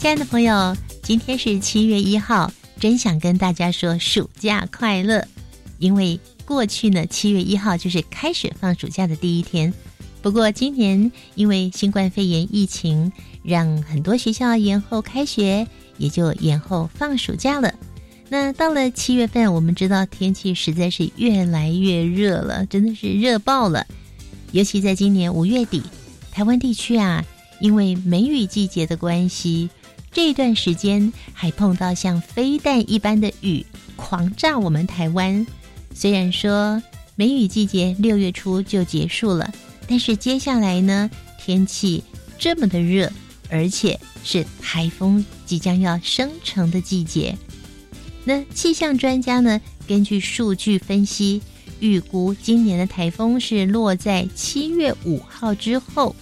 [0.00, 5.22] 亲爱的朋友，今天是七月一号，真想跟大家说暑假快乐。
[5.78, 9.70] 因为过去呢，七月一号就是开始放暑假的第一天。
[10.22, 15.66] 不过今年因为新冠肺炎疫情，让很多学校延后开学，
[15.98, 17.70] 也就延后放暑假了。
[18.30, 23.86] 那到了七月份，我们知道天气实在是越来越热了，真的是热爆了。
[24.52, 25.82] 尤其在今年五月底，
[26.32, 27.22] 台湾地区啊，
[27.60, 29.68] 因为梅雨季节的关系。
[30.12, 33.64] 这段时间还碰到像飞弹一般的雨
[33.96, 35.46] 狂炸我们台湾。
[35.94, 36.82] 虽然说
[37.14, 39.52] 梅雨季节六月初就结束了，
[39.86, 42.02] 但是接下来呢，天气
[42.38, 43.10] 这么的热，
[43.48, 47.36] 而且是台风即将要生成的季节。
[48.24, 51.40] 那气象专家呢，根据数据分析，
[51.78, 56.14] 预估今年的台风是落在七月五号之后。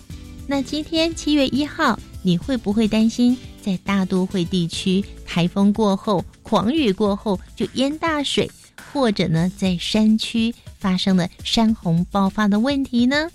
[0.47, 3.37] 那今天七月一号，你会不会担心？
[3.63, 8.51] 在大都会地区，台风过后、狂雨过后就淹大水，
[8.93, 13.31] 或者呢，在山区发生了山洪爆发的问题呢？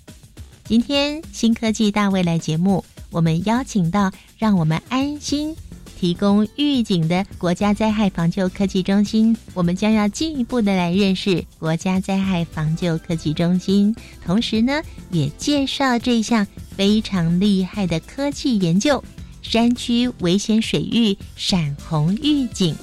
[0.64, 5.54] 今天新科技大未来节目，我们邀请到让我们安心
[5.96, 19.02] 提供预警的国家灾害防救科技中心，我们将要进一步的来认识国家灾害防救科技中心，同时呢，也介绍这项非常厉害的科技研究。
[19.44, 22.74] 山区危险水域闪红预警。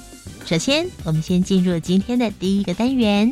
[0.46, 3.30] 首先，我们先进入今天的第一个单元。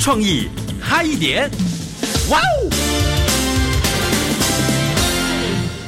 [0.00, 0.48] 创意
[0.80, 1.48] 嗨一点，
[2.30, 2.70] 哇哦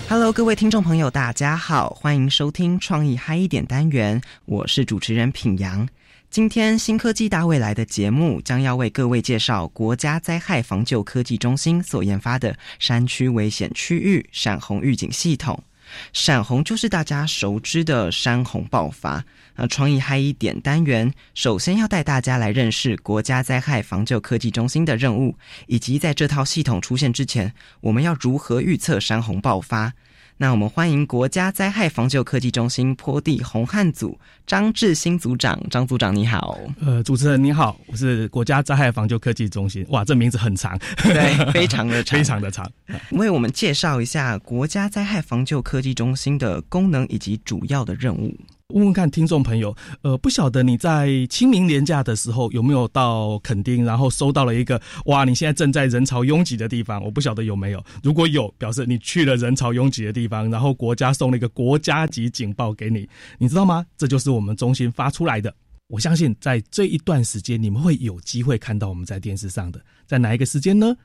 [0.09, 5.88] ！Hello，各位听众朋友，大家好，欢迎收听创意嗨一点单元，我是主持人品阳。
[6.32, 15.62] 今天新科技大未来的节目将要为各位介绍国家灾害防救科技中心所研发的山区危险区域闪红预警系统。
[16.15, 19.22] 闪红就是大家熟知的山洪爆发。
[19.56, 29.93] 那创意嗨一点单元，首先要带大家来认识国家灾害防救科技中心的任务，以及在这套系统出现之前，我们要如何预测山洪爆发。
[30.43, 36.59] 那我们欢迎国家灾害防救科技中心坡地红汉组张志新组长，张组长你好。
[36.81, 39.87] 呃，主持人你好，我是国家灾害防救科技中心。
[39.91, 42.69] 哇，这名字很长，对，非常的长， 非常的长。
[43.13, 48.37] 为我们介绍一下国家灾害防救科技中心的功能以及主要的任务。
[48.72, 57.84] 问问看听众朋友，呃，不晓得你在清明年假的时候有没有到垦丁，然后收到了一个哇，你现在正在人潮拥挤的地方，我不晓得有没有。
[58.03, 63.84] 如果有，表示你去了人潮拥挤的地方，然后国家送了一个国家级警报给你，你知道吗？
[63.97, 65.55] 这就是我们中心发出来的。
[65.88, 70.97] 我相信在这一段时间，你们会有机会看到我们在电视上的，在哪一个时间呢？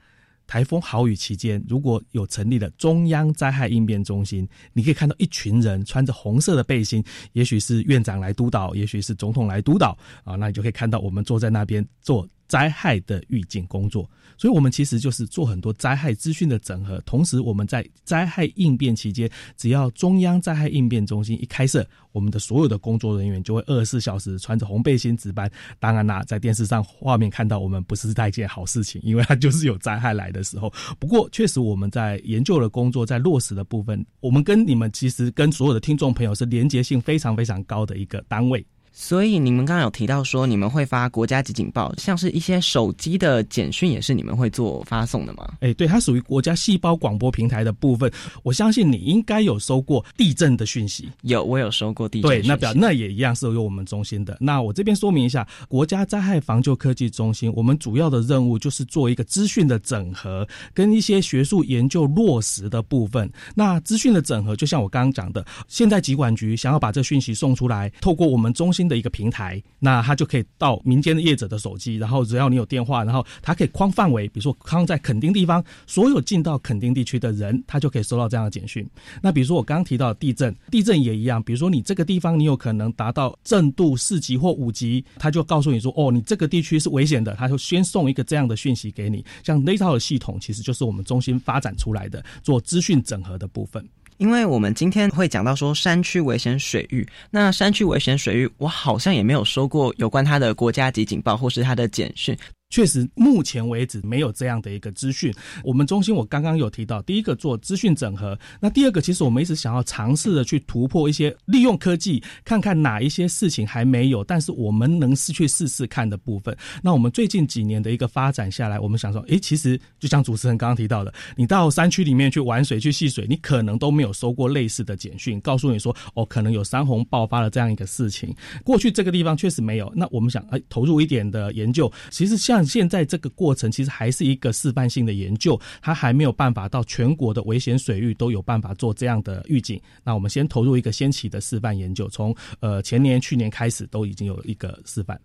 [0.48, 7.04] 台风豪雨期间，如果有成立了中央灾害应变中心，你可以看到一群人穿着红色的背心，
[7.34, 14.10] 也许是院长来督导，也许是总统来督导啊，那你就可以看到我们坐在那边做灾害的预警工作。
[14.40, 25.50] 所以，我们其实就是做很多灾害资讯的整合，同时我们在灾害应变期间，只要中央灾害应变中心一开设，我们的所有的工作人员就会二十四小时穿着红背心值班。
[25.80, 30.72] 当然啦，在电视上画面看到我们不是一件好事情，因为它就是有灾害来的时候。
[31.00, 38.64] 不过，确实我们在研究的工作在落实的部分，我们跟你们其实跟所有的听众朋友是连接性非常非常高的一个单位。
[39.00, 45.48] 所以你们刚刚有提到说你们会发国家级警报，像是一些手机的简讯也是你们会做发送的吗？
[45.60, 48.12] 哎，对，它属于国家细胞广播平台的部分。
[48.42, 52.28] 我相信你应该有收过地震的讯息，有，我有收过地震。
[52.28, 54.36] 对，那表那也一样是由我们中心的。
[54.42, 63.32] 那我这边说明一下，国家灾害防救科技中心，我们主要的任务就是做一个资讯的整合，跟一些学术研究落实的部分。
[63.54, 68.87] 那资讯的整合，就像我刚刚讲的，现在疾管局想要把这讯息送出来，透过我们中心。
[68.88, 78.88] 的一个平台，那它就可以到民间的业者的手机，然后只要你有电话，然后它可以框范围，比如说框在垦丁地方，所有进到垦丁地区的人，他就可以收到这样的简讯。
[79.22, 89.24] 那比如说我刚刚提到地震，地震也一样，比如说你这个地方你有可能达到震度四级或五级，他就告诉你说，哦，你这个地区是危险的，他就先送一个这样的讯息给你。
[89.44, 93.88] 像那套的系统，其实就是我们中心发展出来的做资讯整合的部分。
[94.18, 102.38] 因为我们今天会讲到说山区危险水域，那山区危险水域，我好像也没有收过有关它的国家级警报或是它的简讯。
[102.70, 105.34] 确实，目前为止没有这样的一个资讯。
[105.64, 116.56] 我们中心我刚刚有提到，第一个做资讯整合，那第二个其实我们一直想要尝试的去突破一些利用科技，看看哪一些事情还没有，但是我们能是去试试看的部分。
[116.84, 128.36] 那我们最近几年的一个发展下来，我们想说，诶，其实就像主持人刚刚提到的，你到山区里面去玩水、去戏水，你可能都没有收过类似的简讯，告诉你说，哦，可能有山洪爆发了这样一个事情。
[128.66, 132.57] 过去这个地方确实没有，那我们想，哎，投入一点的研究，其实像。
[132.58, 139.80] 但现在这个过程，其实还是一个示范性的研究，它还没有办法到全国的危险水域都有办法做这样的预警。
[140.04, 145.22] 那我们先投入一个先期的示范研究，从呃前年、去年开始都已经有一个示范。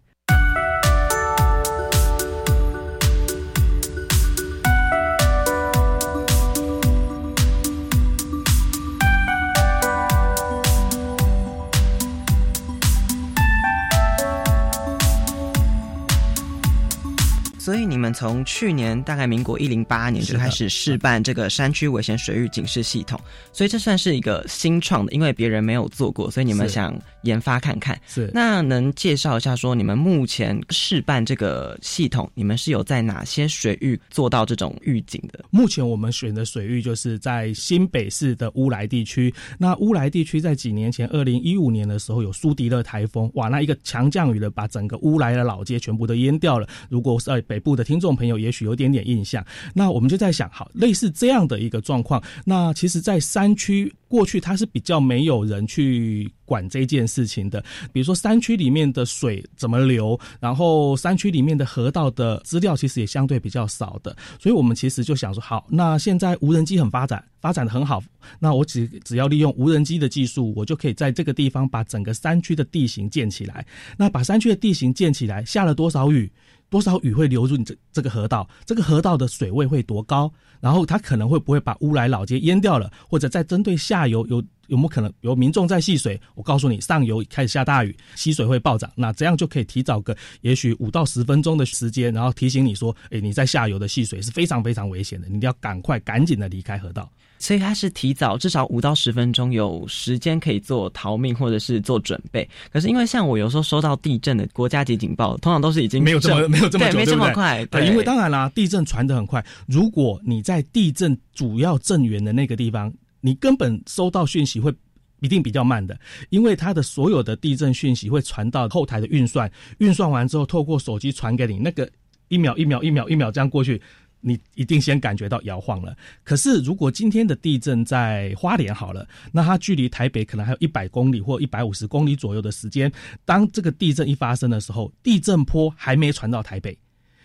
[17.62, 23.20] 所以你们从去年大概民国一零八年就开始试办这个山区危险水域警示系统，
[23.52, 26.92] 所以这算是一个新创的，因为别人没有做过，所以你们想
[27.22, 27.96] 研发看看。
[28.08, 35.44] 是，那能介绍一下说你们目前试办这个系统，你们是有在哪些水域做到这种预警的？
[35.50, 39.32] 目前我们选的水域就是在新北市的乌来地区。
[39.56, 46.66] 那乌来地区在几年前，二零一五年的时候有苏迪勒台风，哇，那一个强降雨的把整个乌来的老街全部都淹掉了。
[46.88, 49.44] 如果是北部的听众朋友，也许有点点印象。
[49.74, 57.62] 那我们就在想，好，类似这样的一个状况，那其实，在山区过去它是比较没有人去管这件事情的。
[57.92, 64.16] 比如说，山区里面的水怎么流，然后山区里面的河道的资料，其实也相对比较少的。
[64.40, 68.02] 所以我们其实就想说，好，那现在无人机很发展，发展的很好，
[68.38, 73.66] 那我只只要利用无人机的技术，我就可以在这个地方把整个山区的地形建起来。
[73.98, 76.32] 那把山区的地形建起来，下了多少雨？
[76.72, 78.48] 多少雨会流入你这这个河道？
[78.64, 80.32] 这个河道的水位会多高？
[80.58, 82.90] 然后它可能会不会把乌来老街淹掉了？
[83.06, 86.18] 或者在针对下游有有没有可能有民众在戏水？
[86.34, 88.90] 我告诉你，上游开始下大雨，溪水会暴涨。
[88.94, 97.06] 那这样就可以提早个也许五到十分钟的时间，然后提醒你说，哎，你在下游的戏水是非常非常危险的，你一定要赶快赶紧的离开河道。
[97.42, 102.48] 所以它是提早至少五到十分钟有时间可以做逃命或者是做准备。
[102.72, 107.66] 可是因为像我有时候收到地震的国家级警报，通常都是已经没有这么 没有这么对没这么快。
[107.66, 109.44] 对，因为当然啦，地震传的很快。
[109.66, 114.72] 如果你在地震主要震源的那个地方，你根本收到讯息会
[115.18, 115.98] 一定比较慢的，
[116.30, 121.90] 因为它的所有的地震讯息会传到后台的运算，运算完之后透过手机传给你，那个
[122.28, 123.82] 一秒一秒一秒一秒这样过去。
[124.22, 125.94] 你一定先感觉到摇晃了。
[126.24, 132.90] 可是，如果今天的地震在花莲好了，那它距离台北可能还有一百公里或一百五十公里左右的时间。
[133.24, 136.78] 当这个地震一发生的时候，地震波还没传到台北，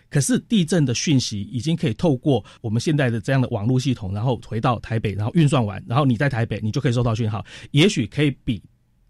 [0.10, 7.46] 可是地震的讯息已经可以透过我们现在的这样的网络系统，然后回到台北，然后运算完，然后你在台北，你就可以收到讯号。
[7.72, 8.62] 也许可以比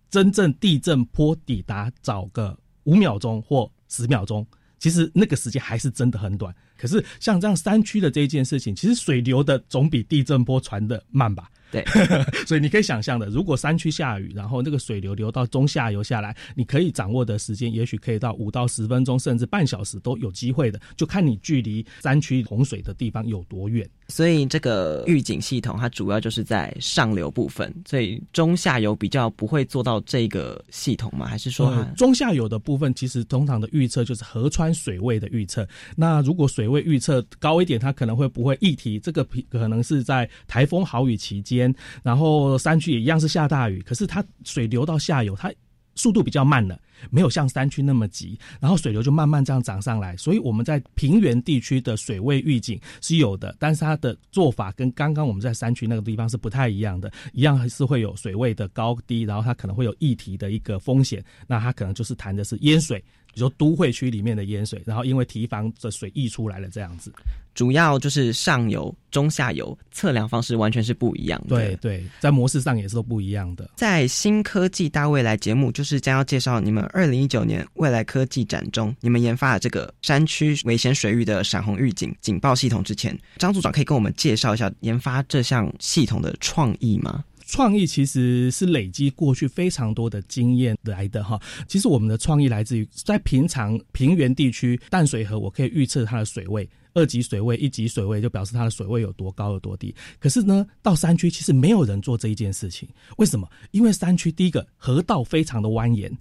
[0.10, 4.46] 真正地震波抵达早个五秒钟或十秒钟。
[4.80, 6.54] 其实那个时间还是真的很短。
[6.78, 11.50] 可是像这样山区的这一件事情，其实水流的总比地震波传的慢吧？
[11.70, 11.84] 对，
[12.48, 23.86] 所以你可以想象的，如果山区下雨，然后那个水流流到中下游下来，你可以掌握的时间，也许可以到五到十分钟，甚至半小时都有机会的，就看你距离山区洪水的地方有多远。
[24.08, 31.26] 所以这个预警系统它主要就是在上流部分，所以中下游比较不会做到这个系统吗？
[31.26, 35.68] 还是说中下游的部分其实通常的预测就是河川水位的预测。
[35.98, 39.00] 那如果水位预测高一点，它可能会不会议题？
[39.00, 45.52] 这个可能是在台风好雨期间，然后山区也一样是下大雨，可是它水流到下游，它
[45.96, 46.80] 速度比较慢了。
[47.12, 63.04] 没有像山区那么急，然后水流就慢慢这样涨上来，所以我们在平原地区的水位预警是有的，但是它的做法跟刚刚我们在山区那个地方是不太一样的，一样还是会有水位的高低，然后它可能会有溢堤的一个风险，那它可能就是谈的是淹水，
[63.38, 67.14] 比如说都会区里面的淹水，然后因为堤防的水溢出来了这样子。
[67.54, 71.56] 主要就是上游、中下游测量方式完全是不一样的。
[71.56, 73.70] 对对，在模式上也是都不一样的。
[73.76, 87.24] 在新科技大未来节目，就是将要介绍你们二零一九年未来科技展中，你们研发的这个山区危险水域的闪红预警警报系统之前，张组长可以跟我们介绍一下研发这项系统的创意吗？
[87.48, 91.42] 创意其实是累积过去非常多的经验来的哈。
[91.68, 99.96] 其实我们的创意来自于在平常平原地区淡水河，我可以预测它的水位，二级水位、一级水位就表示它的水位有多高有多低。
[100.20, 102.88] 可是呢，到山区其实没有人做这一件事情。
[103.18, 103.50] 为什么？
[103.72, 106.12] 因为山区第一个河道非常的蜿蜒，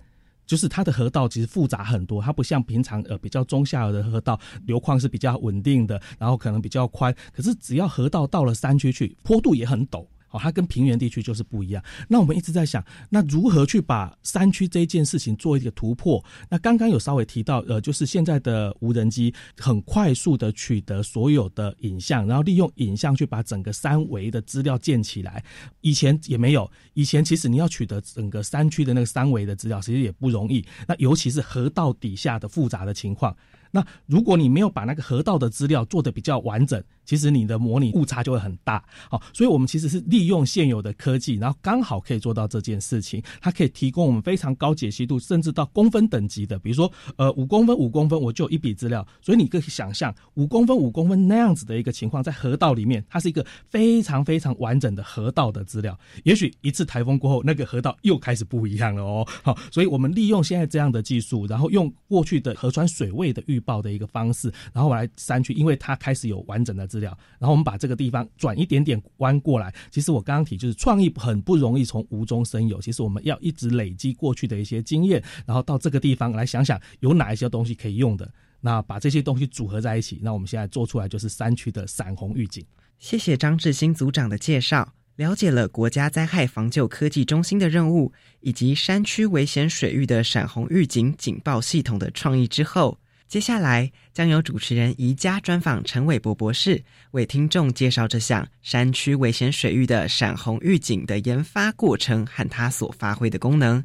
[0.46, 7.12] 就是它的河道其实复杂很多，它不像平常呃比较中下游的河道流况是比较稳定的，然后可能比较宽。
[7.32, 10.06] 可是只要河道到了山区去，坡度也很陡。
[10.38, 11.82] 它跟平原地区就是不一样。
[12.08, 16.22] 那我们一直在想，那如何去把山区这件事情做一个突破？
[16.48, 25.44] 那刚刚有稍微提到，呃，就是现在的无人机很快速的取得所有的影像，然后利用影像去把整个三维的资料建起来。
[25.80, 30.64] 以前也没有，以前其实你要取得整个山区的那个三维的资料，其实也不容易。
[30.86, 33.36] 那尤其是河道底下的复杂的情况。
[33.70, 38.84] 那如果你没有把那个河道的资料做得比较完整，其实你的模拟误差就会很大。
[39.08, 43.22] 好，所以我们其实是利用现有的科技，然后刚好可以做到这件事情。
[43.40, 49.06] 它可以提供我们非常高解析度，甚至到公分等级的，比如说呃五公分五公分，我就有一笔资料。
[49.22, 55.98] 所以你可以想象五公分五公分那样子的一个情况，在河道里面，它是一个非常非常完整的河道的资料。
[56.24, 59.26] 也许一次台风过后，那个河道又开始不一样了哦。
[59.42, 69.74] 好，所以我们利用现在这样的技术，然后用过去的河川水位的预报的一个方式，然后来删去，因为它开始有完整的资料，然后我们把这个地方转一点点弯过来。
[69.90, 82.64] 其实我刚刚提就是创意很不容易从无中生有，其实我们要一直累积过去的一些经验，然后到这个地方来想想有哪一些东西可以用的，那把这些东西组合在一起，那我们现在做出来就是山区的闪红预警。
[82.98, 92.98] 谢谢张志新组长的介绍，了解了国家灾害防救科技中心的任务，以及山区危险水域的闪红预警警报系统的创意之后。
[93.28, 103.84] 接下来将由主持人宜家专访陈伟博博士，为听众介绍这项山区危险水域的闪红预警的研发过程和它所发挥的功能。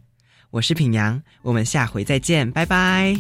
[0.52, 3.16] 我是品阳，我们下回再见，拜拜。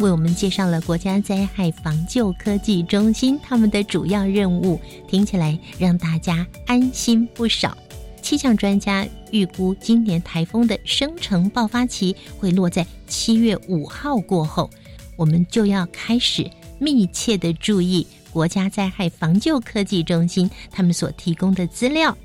[0.00, 7.76] 为我们介绍了国家灾害防救科技中心他们的主要任务，听起来让大家安心不少。
[8.20, 14.68] 气象专家预估，今年台风的生成爆发期会落在七月五号过后，
[15.16, 22.16] 我们就要开始密切的注意国家灾害防救科技中心他们所提供的资料。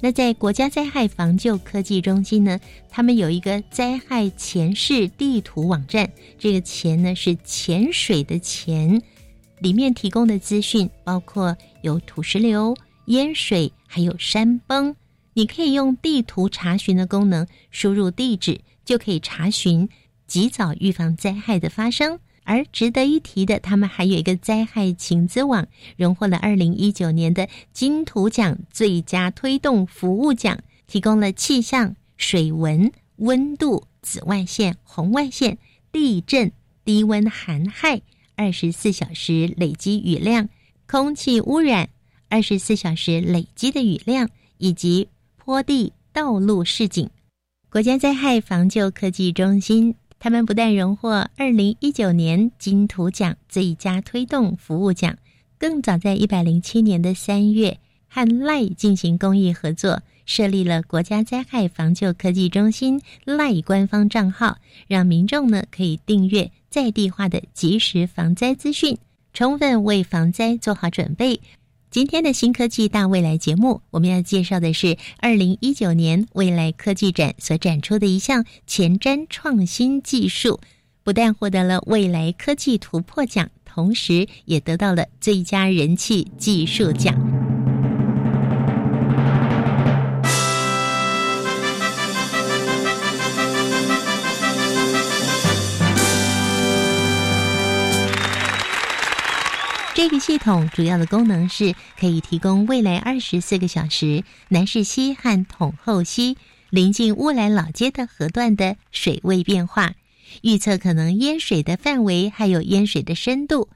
[0.00, 9.02] 那在国家灾害防救科技中心呢，他们有一个灾害前世地图网站，这个“前”呢是潜水的“潜”，
[9.58, 12.76] 里面提供的资讯包括有土石流、
[13.06, 14.94] 淹水，还有山崩。
[15.34, 19.88] 你可以用地图查询的功能，输入地址就可以查询，
[20.28, 22.20] 及早预防灾害的发生。
[22.48, 35.58] 而值得一提的，他们还有一个灾害情资网，荣获了二零一九年的金图奖最佳推动服务奖，提供了气象、水文、温度、紫外线、红外线、
[35.92, 36.50] 地震、
[36.86, 38.00] 低温寒害、
[38.34, 40.48] 二十四小时累积雨量、
[40.86, 41.90] 空气污染、
[42.30, 47.10] 二十四小时累积的雨量以及坡地道路示警。
[47.68, 49.96] 国家灾害防救科技中心。
[50.20, 55.16] 他们不但荣获二零一九年金图奖最佳推动服务奖，
[55.58, 64.58] 更早在一百零七年的三月，和赖进行公益合作，设立了国家灾害防救科技中心赖官方账号，
[64.88, 68.98] 让民众呢可以订阅在地化的即时防灾资讯，
[69.32, 71.40] 充分为防灾做好准备。
[71.90, 80.60] 今天的新科技大未来节目，我们要介绍的是二零一九年未来科技展所展出的一项前瞻创新技术，
[81.02, 87.47] 不但获得了未来科技突破奖，同时也得到了最佳人气技术奖。
[99.98, 106.36] 这个系统主要的功能是可以提供未来二十四个小时南势溪和统后溪
[106.70, 109.96] 临近乌来老街的河段的水位变化，
[110.42, 113.70] 预测可能淹水的范围还有淹水的深度。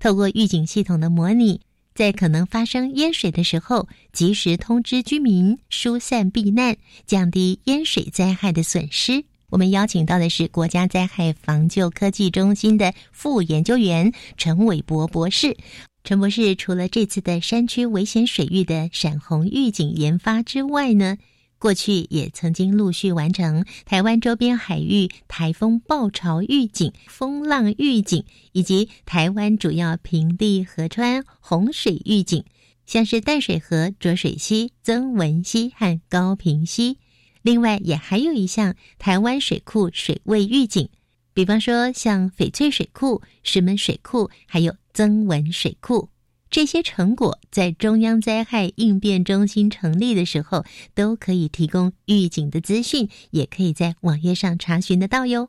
[0.00, 1.60] 透过预警系统的模拟，
[1.94, 9.24] 在可能发生淹水的时候，及时通知居民疏散避难，降低淹水灾害的损失。
[9.48, 15.56] 我们邀请到的是国家灾害防救科技中心的副研究员陈伟博博士。
[16.02, 21.16] 陈博士除了这次的山区危险水域的闪红预警研发之外呢，
[21.58, 32.44] 过去也曾经陆续完成台湾周边海域台风暴潮预警、风浪预警，以及台湾主要平地河川洪水预警，
[32.86, 36.98] 像是淡水河浊水溪、曾文溪和高平溪。
[37.46, 40.88] 另外，也还有一项台湾水库水位预警，
[41.32, 46.08] 比方说像翡翠水库、石门水库，还有增文水库，
[46.50, 55.48] 这些成果在中央灾害应变中心成立的时候，都可以提供预警的资讯，也可以在网页上查询得到哟。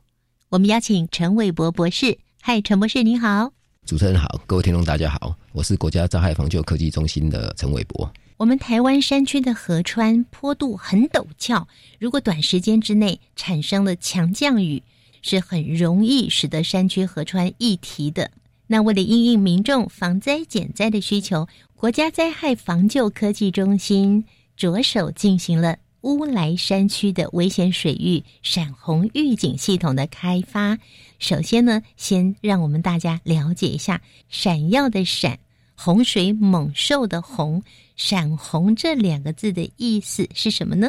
[0.50, 3.50] 我们邀请陈伟博博士，嗨，陈博士你好，
[3.84, 8.08] 主持人好，各位听众大家好，我是国家灾害防救科技中心的陈伟博。
[8.38, 11.66] 我们台湾山区的河川坡度很陡峭，
[11.98, 14.84] 如果短时间之内产生了强降雨，
[15.22, 18.30] 是很容易使得山区河川溢堤的。
[18.68, 24.24] 那为了应应民众防灾减灾的需求，国家灾害防救科技中心
[24.56, 30.78] 着手进行了乌来山区的危险水域闪红预警系统的开发。
[31.18, 35.40] 首先呢，先让我们大家了解一下“闪耀”的“闪”。
[35.80, 37.62] 洪水猛兽的“洪”
[37.98, 40.88] 闪红这两个字的意思是什么呢？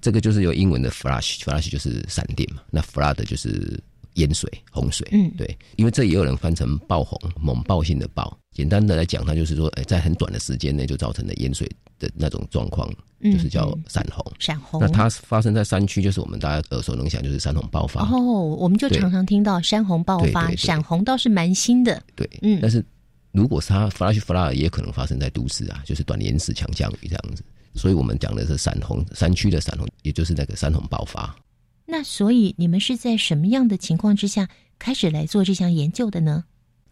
[0.00, 2.62] 这个就是有英文的 flash，flash 就是闪电嘛。
[2.70, 3.82] 那 flood 就是
[4.14, 5.06] 淹水、洪水。
[5.10, 8.38] 嗯，对，因为这也有人翻成爆洪、猛爆性的爆。
[8.52, 12.88] 简单的来讲，它就是说，哎，在很短的时间内就造成了淹水的那种状况，
[13.22, 14.24] 就是叫闪红。
[14.38, 14.80] 闪红。
[14.80, 18.02] 那它发生在山区，就是我们大家耳熟能详，就是山洪爆发。
[18.08, 18.16] 哦，
[18.56, 22.00] 我们就常常听到山洪爆发，闪红倒是蛮新的。
[22.14, 22.84] 对，嗯，但是。
[23.36, 27.44] 如果是它 flash flood 也可能发生在都市啊，就是短延时强降雨这样子。
[27.74, 31.36] 所以我们讲的是闪红山区的闪红，也就是那个山洪爆发。
[31.84, 36.42] 那所以你们是在什么样的情况之下开始来做这项研究的呢？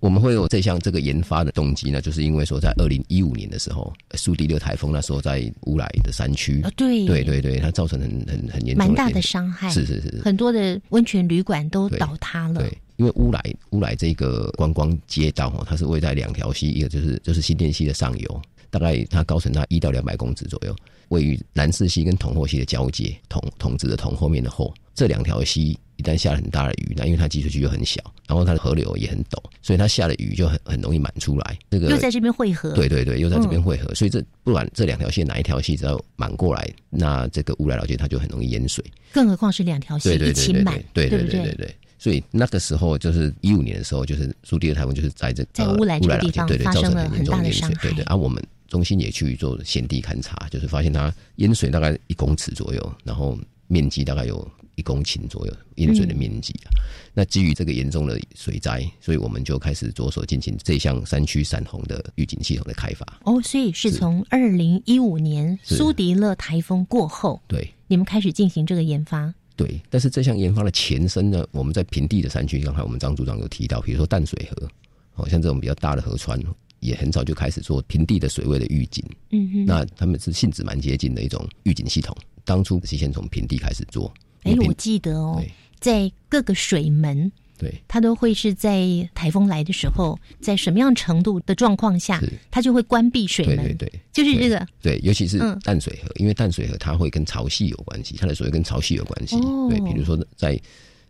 [0.01, 12.61] 我们会有这项这个研发的动机呢，就是因为说在二零一五年的时候，苏迪勒台风那时候在乌来的山区，对对对对，它造成很很很严重蛮大的伤害，是是是，很多的温泉旅馆都倒塌了。
[12.61, 12.79] 对。
[12.97, 20.75] 因为乌来乌来这个观光街道哈，它是位在两条溪，一个就是就是新店溪的上游，大概它高程它一到两百公尺左右，
[21.09, 31.59] 位于南势溪跟同后溪的交界，同同治的同后面的后，这两条溪一旦下了很大的雨，那因为它集水区又很小，然后它的河流也很陡，所以它下的雨就很很容易满出来。
[31.71, 38.85] 这个又在这边汇合，对对对，又在这边汇合，所以这不管这两条溪哪一条溪只要满过来，那这个乌来老街它就很容易淹水。
[39.13, 41.77] 更何况是两条溪一起满，对对对对对。
[41.99, 47.83] 所以那个时候就是一五年的时候，就是苏迪的台风就是在这在乌兰这个地方对对，造成了很大的伤害。
[47.83, 56.69] 对对，而我们中心也去做现地勘察，就是发现它淹水大概一公尺左右，然后面积大概有一公顷左右淹水的面积啊。
[57.15, 63.07] 那基于这个严重的水灾，所以我们就开始着手进行这项山区闪洪的预警系统的开发。
[63.25, 69.33] 哦，所以是从二零一五年苏迪勒台风过后，对，你们开始进行这个研发。
[69.57, 74.69] 对，但是这项研发的前身呢，我们在平地的山区，刚才我们张组长有提到，比如说淡水河，
[75.15, 76.41] 哦像这种比较大的河川，
[76.81, 79.05] 也很早就开始做平地的水位的预警。
[79.31, 82.17] 嗯哼，那他们是性质蛮接近的一种预警系统。
[82.45, 84.13] 当初是先从平地开始做。
[84.43, 85.43] 哎，我记得哦，
[85.79, 87.31] 在各个水门。
[87.57, 93.57] 对，它都会是在台风来的时候，在什么样程度的状况下，它就会关闭水门。
[93.57, 94.67] 对对对，就是这个。
[94.83, 99.37] 对，尤其是淡水河，因为淡水河它会跟潮汐有关系，它的水跟潮汐有关系。
[99.71, 100.61] 对，比如说在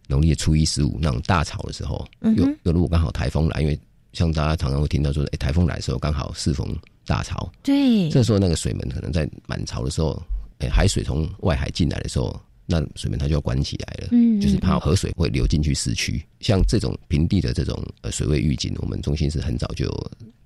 [0.06, 3.78] 农历的初一十五那种大潮的时候，又又如果刚好台风来，因为
[4.12, 6.76] 像大家常常会听到说，哎，台风来的时候刚好适逢
[7.06, 7.50] 大潮。
[7.62, 10.22] 对，这时候那个水门可能在满潮的时候，
[10.58, 12.38] 哎，海水从外海进来的时候。
[12.66, 16.24] 那水门它就要关起来了，嗯，就是怕河水会流进去市区。
[16.40, 19.86] 像这种平地的这种呃水位预警，我们中心是很早就，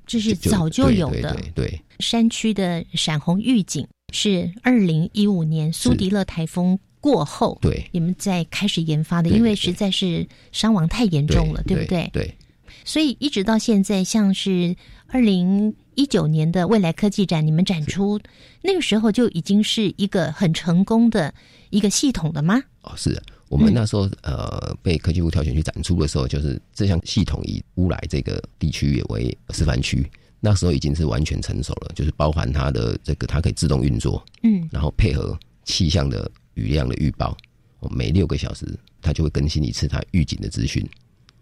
[0.06, 1.36] 这是早就有的。
[1.54, 12.10] 对，山区的闪红预警是二零一五年苏迪勒台风过后，对，你们在开始研发的，因为实在是伤亡太严重了，对不对？
[12.12, 12.34] 对，
[12.88, 14.74] 所以一直到现在，像是
[15.08, 15.74] 二零。
[15.98, 18.20] 一九年的未来科技展，你们展出
[18.62, 21.34] 那个时候就已经是一个很成功的
[21.70, 22.62] 一个系统了吗？
[22.82, 37.36] 哦，是我们那时候呃被科技部挑选去展出的时候，就是这项系统以乌来这个地区也为示范区，那时候已经是完全成熟了，就是包含它的这个它可以自动运作，嗯，然后配合气象的雨量的预报，
[37.80, 38.64] 哦每六个小时
[39.02, 40.88] 它就会更新一次它预警的资讯，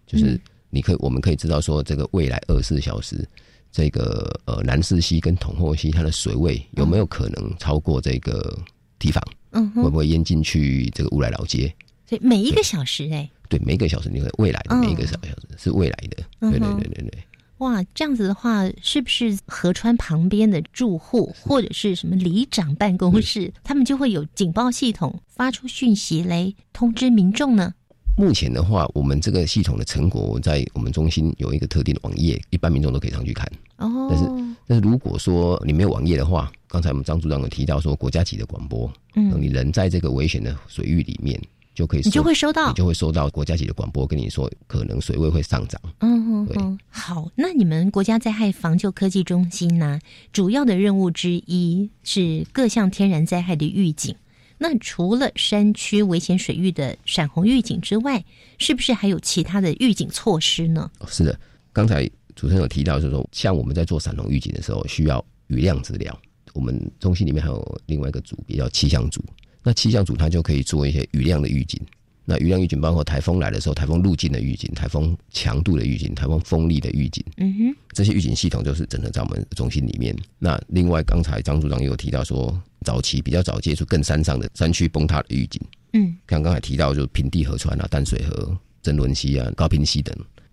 [0.06, 3.28] 就是你可以我们可以知道说这个未来二十四小时。
[3.72, 8.58] 这个呃南势溪跟统后溪，它的水位有没有可能超过这个
[8.98, 9.22] 堤防？
[9.50, 11.70] 嗯哼，会不会淹进去这个乌来老街？
[12.08, 17.18] 所以每一个小时哎、对，每一个小时，你会未来的嗯每一个小小时是未来的，对对对对对，
[17.58, 27.74] 哇，这样子的话，是不是河川旁边的住户或者是什么里长办公室，他们就会有警报系统发出讯息来通知民众呢？
[28.16, 33.46] 目前的话，我们这个系统的成果在我们中心有一个特定的网页，一般民众都可以上去看。
[33.76, 41.38] 哦，但是但是如果说你没有网页的话，刚才我们张组长有提到说国家级的广播，嗯你人在这个危险的水域里面，
[41.74, 45.78] 就可以你就会收到你就会收到国家级的广播跟你说，可能水位会上涨。
[46.00, 50.00] 嗯嗯哼哼，好，那你们国家灾害防救科技中心呢，
[50.32, 54.16] 主要的任务之一是各项天然灾害的预警。
[54.58, 58.24] 那除了山区危险水域的闪红预警之外，
[58.58, 60.90] 是不是还有其他的预警措施呢？
[61.06, 61.38] 是的，
[61.72, 66.18] 刚才主持人有提到，就是说，像我们在做闪红预警的时候，需要雨量资料。
[66.54, 69.22] 我们中心里面还有另外一个组也叫气象组，
[69.62, 71.78] 那气象组它就可以做一些雨量的预警。
[72.28, 80.14] 那雨量预警包括台风来的时候，台风路径的预警、台风强度的预警、台风风力的预警，嗯哼，这些预警系统就是整合在我们中心里面。
[80.40, 85.62] 那另外，刚才张组长也有提到说，早期比较早接触更山上的山区崩塌的预警，
[85.92, 86.16] 嗯。
[86.28, 90.12] 像刚才提到，就是平地河川啊、淡水河、真伦溪啊、高平溪等。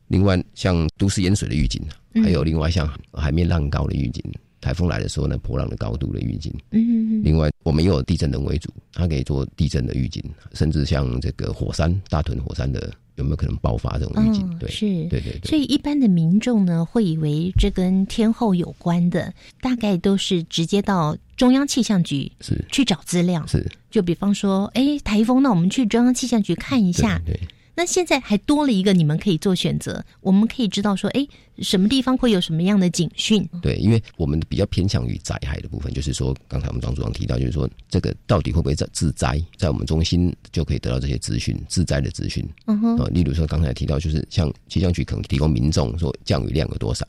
[0.10, 1.82] 另外，像都市淹水的预警，
[2.14, 2.24] 嗯。
[2.24, 4.24] 还有另外像海面浪高的预警，
[4.64, 6.54] 台风来的时候呢，波浪的高度的预警。
[6.72, 10.24] 嗯另外，我们也有地震人为主，它可以做地震的预警，
[10.54, 14.58] 甚至像这个火山、大屯火山的有没有可能爆发这种预警？
[14.58, 15.50] 对，嗯是，对对对。
[15.50, 23.46] 所以一般的民众呢，会以为这跟天后有关的，大概都是直接到中央气象局是去找资料。
[23.48, 27.20] 是，就比方说，哎，台风，那我们去中央气象局看一下。
[27.26, 27.42] 对对
[27.76, 33.48] 那现在还多了一个，你们可以做选择，我们可以知道说，哎，什么地方会有什么样的警讯？
[33.62, 42.48] 对，因为我们比较偏向于灾害的部分，就是说，刚才我们张组长提到，就是说，这个到底会不会在自灾，在我们中心就可以得到这些资讯，自灾的资讯。
[42.66, 47.04] 嗯哼，啊，例如说刚才提到，就是像气象局可能提供民众说降雨量有多少，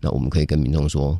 [0.00, 1.18] 那我们可以跟民众说，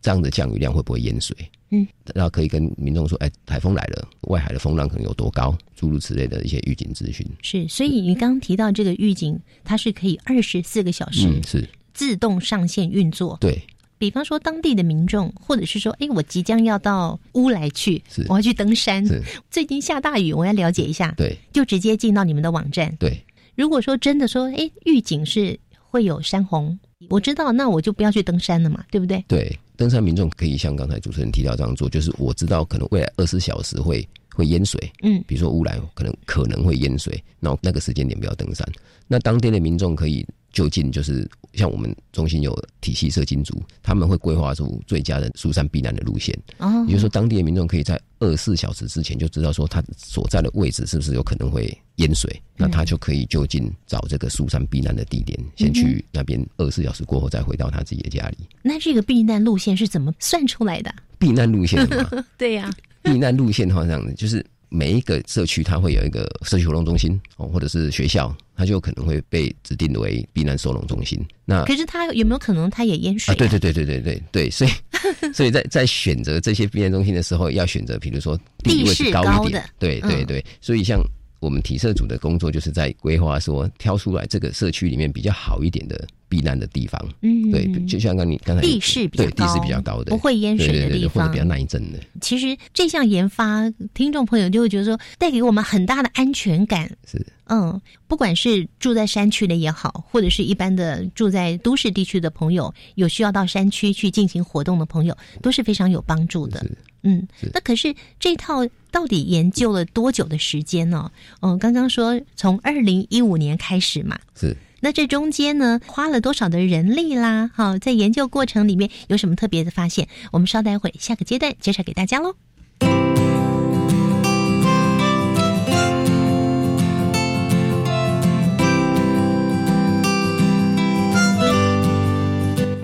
[0.00, 1.36] 这样的降雨量会不会淹水？
[1.70, 7.26] 嗯，然后可以跟民众说，哎，台风来了，外海的风浪可能有多高，诸如此类的一些预警资讯。
[7.42, 13.36] 是，所以你刚刚提到这个预警，它是可以二十四个小时嗯，是自动上线运作。
[13.40, 13.60] 对，
[13.98, 22.94] 比方说当地的民众，或者是说，哎，我即将要到乌来去是，我要去登山是，最近下大雨，我要了解一下，对就直接进到你们的网站。
[22.98, 23.22] 对
[23.54, 25.58] 如果说真的说，哎，预警是
[25.90, 26.78] 会有山洪，
[27.10, 29.24] 我知道，那我就不要去登山了嘛，对不对？
[29.26, 34.06] 对，登山民众可以像刚才主持人提到这样做，就是我知道可能未来二十小时会
[34.38, 38.64] 会淹水，嗯比如说乌来可能可能会淹水，那那个时间点不要登山。
[39.08, 46.38] 那当地的民众可以就近，就是像我们中心有体系社金组，他们会规划出最佳的疏散避难的路线。
[46.58, 58.36] 哦也就是说，当地的民众可以在二十四小时之前就知道说他所在的位置是不是有可能会淹水，那他就可以就近找这个疏散避难的地点，先去那边二十四小时过后再回到他自己的家里。
[58.62, 60.94] 那这个避难路线是怎么算出来的？
[61.18, 62.70] 避难路线嘛， 对呀、
[63.12, 71.18] 避难路线的话，这样子就是每一个社区它会有一个社区活动中心哦，或者是学校，它就有可能会被指定为避难收容中心。
[71.44, 74.70] 那可是它有没有可能它也淹水、啊，对对对对对对对，所以
[75.32, 81.00] 所以在在选择这些避难中心的时候，要选择比如说地位高一点的，对对嗯对，所以像。
[81.40, 87.00] 我们体社组的工作就是在规划说，挑出来这个社区里面比较好一点的避难的地方。
[87.22, 96.90] 嗯对，就像刚你刚才地势比较对地势高比较高的，不会淹水的地方或者比较耐震的，其实这项研发，听众朋友就会觉得说，带给我们很大的安全感。
[97.06, 106.62] 是嗯，不管是住在山区的也好，或者是一般的住在都市地区的朋友，有需要到山区去进行活动的朋友，都是非常有帮助的。
[107.08, 111.10] 是嗯是，那可是这套到底研究了多久的时间呢？
[111.40, 114.56] 嗯、刚刚说从二零一五年开始嘛，是。
[114.80, 117.50] 那这中间呢，花了多少的人力啦？
[117.52, 120.06] 好，在研究过程里面有什么特别的发现？
[120.30, 122.36] 我们稍待会下个阶段介绍给大家喽。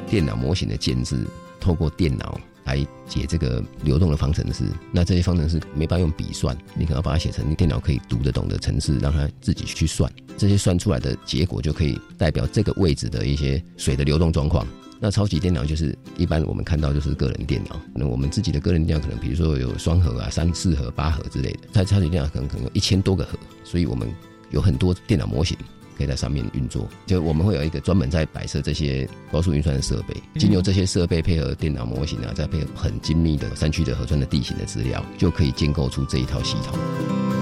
[0.09, 1.25] 电脑模型的建制，
[1.61, 4.64] 透过电脑来解这个流动的方程式。
[4.92, 10.11] 那这些方程式没办法用笔算，你可能要把它写成电脑可以读得懂的程式，让它自己去算。
[10.37, 14.66] 这些算出来的结果就可以代表这个位置的一些水的流动状况。
[15.00, 24.09] 那超级电脑就是一般我们看到就是个人电脑，那我们自己的个人电脑可能比如说有双核啊、三四核、八核之类的，它超级电脑可能可能有一千多个核，所以我们
[24.50, 25.59] 有很多电脑模型
[25.97, 26.89] 可以在上面运作。
[27.07, 37.34] 就我们会有一个专门在摆设这些高速运算的设备，经由这些设备配合电脑模型啊，再配合很精密的山区的核酸的地形的资料，就可以建构出这一套系统。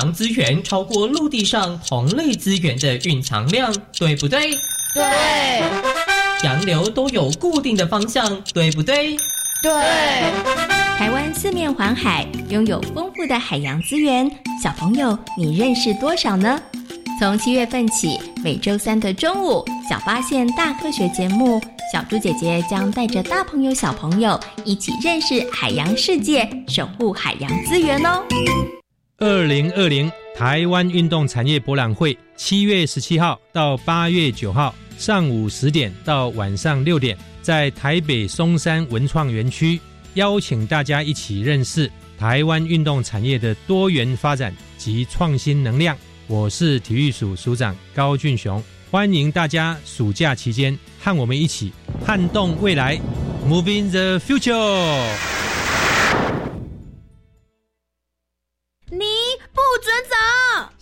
[0.00, 4.50] 洋资源超过陆地上同类资源的蕴藏量，对不对？
[4.94, 5.04] 对，
[6.42, 9.14] 洋流都有固定的方向，对不对？
[9.62, 9.70] 对，
[10.96, 14.28] 台湾四面环海，拥有丰富的海洋资源。
[14.62, 16.58] 小朋友，你认识多少呢？
[17.20, 21.60] 从七月份起，每周三的中午，《小发现大科学》节目，
[21.92, 28.24] 小猪姐姐将带着大朋友、小朋友一起认识海洋世界，守护海洋资源哦。
[29.22, 39.78] 二零二零台湾运动产业博览会，七月十七号到八月九号，上午十点到晚上六点，在台北松山文创园区，
[40.14, 45.94] 邀请大家一起认识台湾运动产业的多元发展及创新能量。
[46.26, 51.70] 我是体育署署长高俊雄，欢迎大家暑假期间和我们一起
[52.06, 52.98] 撼动未来
[53.46, 55.39] ，Moving the Future。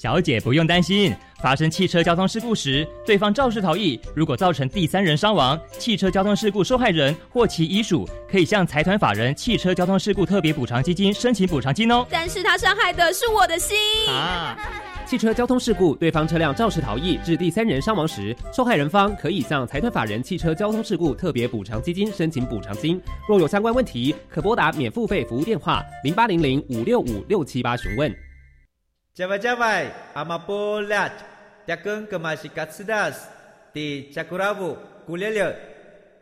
[0.08, 12.06] 小姐不用担心，发生汽车交通事故时，对方肇事逃逸，如果造成第三人伤亡，汽车交通事故受害人或其遗属可以向财团法人汽车交通事故特别补偿基金申请补偿金哦。
[12.08, 13.76] 但是他伤害的是我的心
[14.08, 14.56] 啊！
[15.06, 22.98] 汽车交通事故，对方车辆肇事逃逸致第三人伤亡时，受害人方可以向财团法人汽车交通事故特别补偿基金申请补偿金。
[23.28, 28.10] 若有相关问题，可拨打免付费服务电话零八零零五六五六七八询问。
[29.18, 31.10] 加外加外，阿玛波拉，
[31.66, 33.26] 扎根格玛西卡斯达斯，
[33.72, 35.58] 迪加古拉布古列列。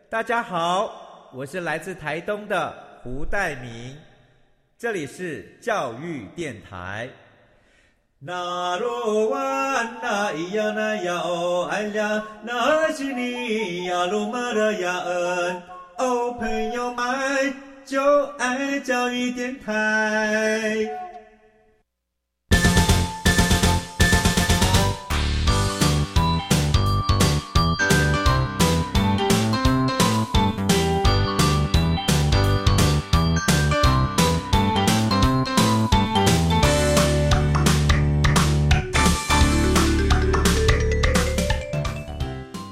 [0.08, 3.94] 大家好，我是来自台东的胡代明，
[4.78, 7.06] 这里是教育电台。
[8.18, 15.62] 那罗哇那咿呀那呀哦哎呀，那是你呀鲁玛的呀恩
[15.98, 17.54] 哦，朋友们
[17.84, 21.05] 就爱教育电台。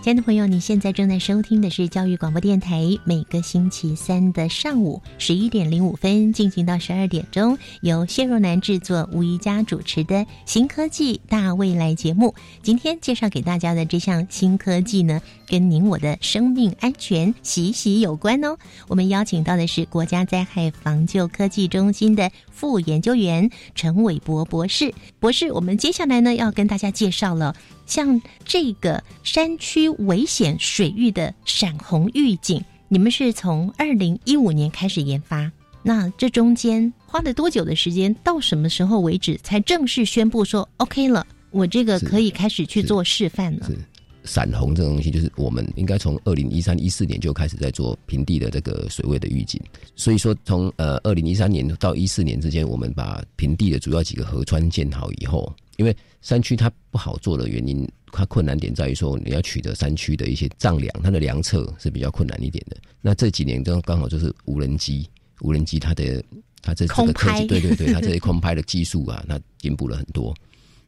[0.04, 12.34] 亲爱的朋友，你现在正在收听的是教育广播电台，每个星期三的上午十一点零五分进行到十二点钟，由谢若楠制作、吴瑜佳主持的新科技大未来节目。
[12.62, 18.58] 今天介绍给大家的这项新科技呢，跟您我的生命安全息息有关哦。
[18.88, 24.92] 我们邀请到的是国家灾害防救科技中心的副研究员陈伟博博士。
[25.18, 27.56] 博士，我们接下来呢要跟大家介绍了。
[27.86, 35.50] 像这个山区危险水域的闪红预警，你们是从二零一五年开始研发，
[35.82, 38.14] 那这中间花了多久的时间？
[38.24, 41.26] 到什么时候为止才正式宣布说 OK 了？
[41.50, 43.66] 我这个可以开始去做示范了。
[43.66, 43.78] 是
[44.24, 49.60] 闪红这个东西，就是我们应该从二零一三一四年就开始在做平地的这个水位的预警。
[49.94, 55.54] 所以说，从呃二零一三年到一四年之间，我们把平地的主要几个河川建好以后。
[55.76, 62.76] 因为山区它不好做的原因，它困难点在于说你要取得山区的一些丈量，它的量测是比较困难一点的。
[63.00, 65.08] 那这几年刚刚好就是无人机，
[65.40, 66.22] 无人机它的
[66.62, 70.32] 它这这个科技，对对对，它这些空拍的技术啊，它进步了很多。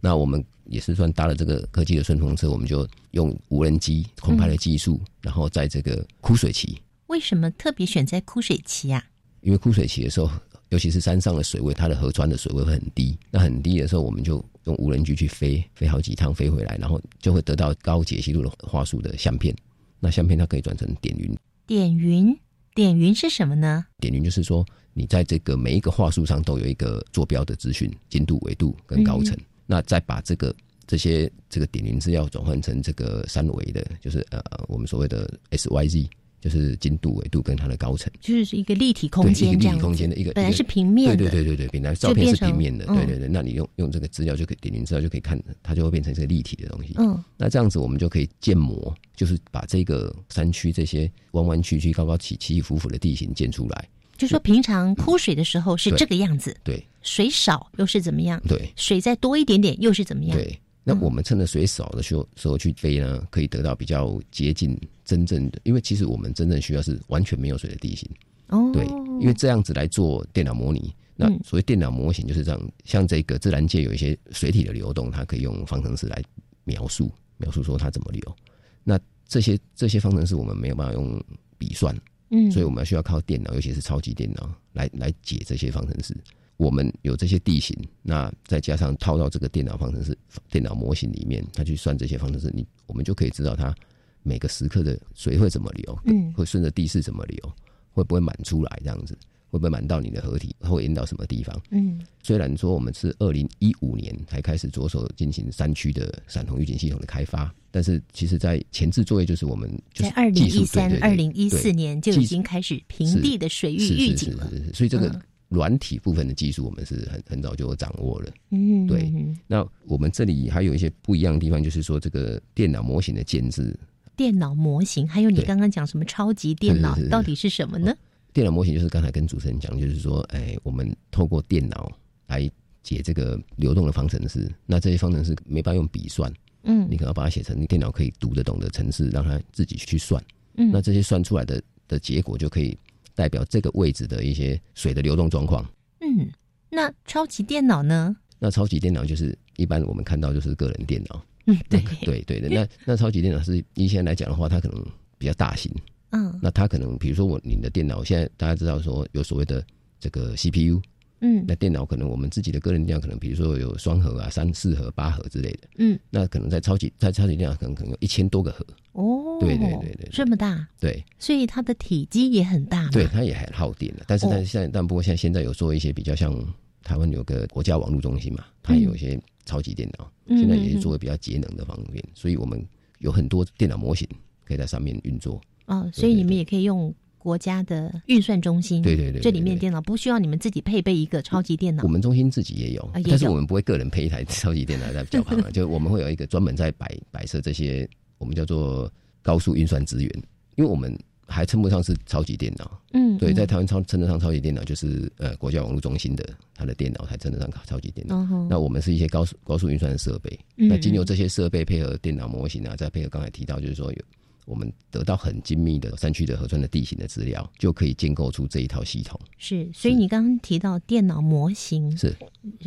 [0.01, 6.79] 那我们也是算搭了这个科技的顺风车，我们就用无人机空拍的技术，然后在这个枯水期。
[7.07, 9.05] 为什么特别选在枯水期啊？
[9.41, 10.31] 因为枯水期的时候，
[10.71, 13.17] 尤其是山上的水位，它的河川的水位会很低。
[13.31, 19.55] 那很低的时候，我们就用无人机去飞，飞好几趟飞回来，然后就会得到高解析度的画素的相片。
[20.01, 21.33] 那相片它可以转成点云。
[21.65, 22.37] 点云，
[22.75, 23.87] 点云是什么呢？
[23.99, 29.37] 点云就是说，你在这个每一个画素上都有一个坐标的资讯，精度、纬度跟高层。
[29.67, 30.55] 那再把这个
[30.87, 36.11] 这些这个点云资料转换成这个三维的，就是呃我们所谓的 S Y Z。
[36.39, 38.13] 就是经度、纬度跟它的高层。
[38.21, 43.27] 就是一个立体空间，一个立体空间的一个，本来是平面的，对对对对对，本来照片是平面的，嗯对对对。
[43.27, 46.95] 那你用用这个资料就可以点零资料就可以看，它就会变成这个立体的东西。
[46.99, 53.89] 嗯，那这样子我们就可以建模，就是把这个山区这些弯弯曲曲、高高起起起伏伏的地形建出来。
[54.17, 58.39] 就说平常枯水的时候是这个样子，对水少又是怎么样？
[58.47, 60.37] 对水再多一点点又是怎么样？
[60.37, 60.61] 对。
[60.89, 68.09] 那我们趁着水少的时候时候去飞呢，可以得到比较接近真正的，因为其实我们真正需要是完全没有水的地形。
[68.49, 68.87] 哦，对，
[69.21, 70.95] 因为这样子来做电脑模拟。
[71.17, 76.23] 那嗯所谓电脑模型就是这样，像这个自然界有一些水体的流动，它可以用方程式来
[76.63, 78.37] 描述，描述说它怎么流。
[78.85, 81.21] 那这些这些方程式我们没有办法用
[81.59, 81.99] 笔算，
[82.31, 86.17] 嗯所以我们需要靠电脑，尤其是超级电脑来来解这些方程式。
[86.57, 90.17] 我们有这些地形，那再加上套到这个电脑方程式、
[90.51, 93.75] 电脑模型里面，它去算这些方程式，你我们就可以知道它
[94.23, 97.53] 每个时刻的水会怎么流，嗯会顺着地势怎么流，
[97.93, 99.17] 会不会满出来这样子，
[99.51, 101.61] 会不会满到你的河体，会淹到什么地方？
[101.71, 114.51] 嗯虽然说我们是二零一五年才开始着手进行山区的闪红预警系统的开发，但是其实在前置作业就是我们就是在二零一三、二零一四年就已技经开始平地的水域预警了。
[114.75, 118.33] 所以这个嗯软体部分的技术我们是很很早就掌握了。
[118.51, 123.79] 嗯，对嗯那我们这里还有一些不一样的地方，就是说这个电脑模型的建制，
[124.17, 127.95] 电脑模型，还有你对刚刚讲什么超级电脑到底是什么呢？
[128.33, 131.91] 电脑模型就是刚才跟主持人讲，就是说，哎，我们透过电脑
[132.27, 132.51] 来
[132.83, 134.53] 解这个流动的方程式。
[134.67, 136.31] 那这些方程式没办法用笔算，
[136.65, 140.23] 嗯你可能要把它写成电脑可以读得懂的程式，让它自己去算。
[140.57, 142.77] 嗯那这些算出来的的结果就可以
[143.17, 145.69] 代表这个位置的一些水的流动状况。
[146.01, 146.31] 嗯，
[146.71, 148.15] 那超级电脑呢？
[148.39, 152.49] 那超级电脑就是一般我们看到就是个人电脑，嗯，对， 对对的。
[152.49, 154.85] 那那超级电脑是一些来讲的话，它可能
[155.19, 155.73] 比较大型。
[156.11, 159.65] 嗯那它可能比如说我你的电脑现在大家知道说有所谓的
[159.99, 160.81] 这个 CPU，
[161.21, 161.45] 嗯。
[161.47, 171.05] 那电脑可能我们自己的个人电脑可能比如说有双核啊、三四核、八核之类的，嗯，那可能在超级在超级电脑可能可能有一千多个核，哦，对对对对这么大，对。
[171.19, 172.89] 所以它的体积也很大。
[172.91, 174.05] 对，它也很耗电的。
[174.07, 176.35] 但是但是现在但不过现在现在有做一些比较像
[176.83, 182.65] 台湾有个国家网络中心嘛，它有一些超级电脑，嗯现在也是做的比较节能的方面，所以我们
[182.99, 184.09] 有很多电脑模型
[184.45, 185.41] 可以在上面运作。
[185.67, 186.95] 哦，所以你们也可以用
[187.27, 191.89] 国家的运算中心，对对对对这里面电脑不需要你们自己配备一个超级电脑我。
[191.89, 195.03] 们中心自己也有，啊也有但是我们不会个人配一台超级电脑在
[195.51, 198.89] 就我们会有一个专门在摆摆设这些我们叫做
[199.23, 200.23] 高速运算资源，
[200.55, 208.19] 因为我们还称不上是超级电脑，对，嗯对在台湾超称得上超级电脑就是呃国家网络中心的它的电脑才称得上超级电脑。
[208.19, 213.99] 哦那我们是一些高速高速运算的设备，嗯那经由这些设备配合电脑模型啊，再配合刚才提到就是说有。
[214.47, 219.21] 我们得到很精密的山区的河川的地形的资料，就可以建构出这一套系统。
[219.37, 222.17] 是，所以你刚刚提到电脑模型是，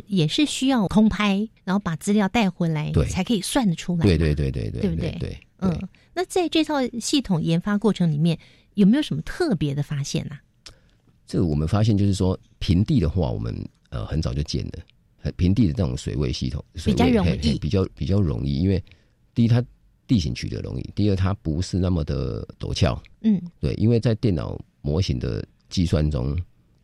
[0.06, 4.04] 也是需要空拍，然后把资料带回来，对才可以算得出来嘛。
[4.04, 5.40] 对对对对对对不对。
[5.62, 8.38] 嗯，那在这套系统研发过程里面，
[8.76, 10.38] 有没有什么特别的发现呢、
[11.26, 13.54] 这个我们发现就是说，平地的话，我们
[13.90, 14.80] 呃很早就建了，
[15.18, 18.84] 很平地的这种水位系统，比较容易比较比较容易，因为
[19.34, 19.64] 第一它
[20.10, 26.36] 地形取得容易，第二它不是那么的陡峭，嗯对，因为在电脑模型的计算中，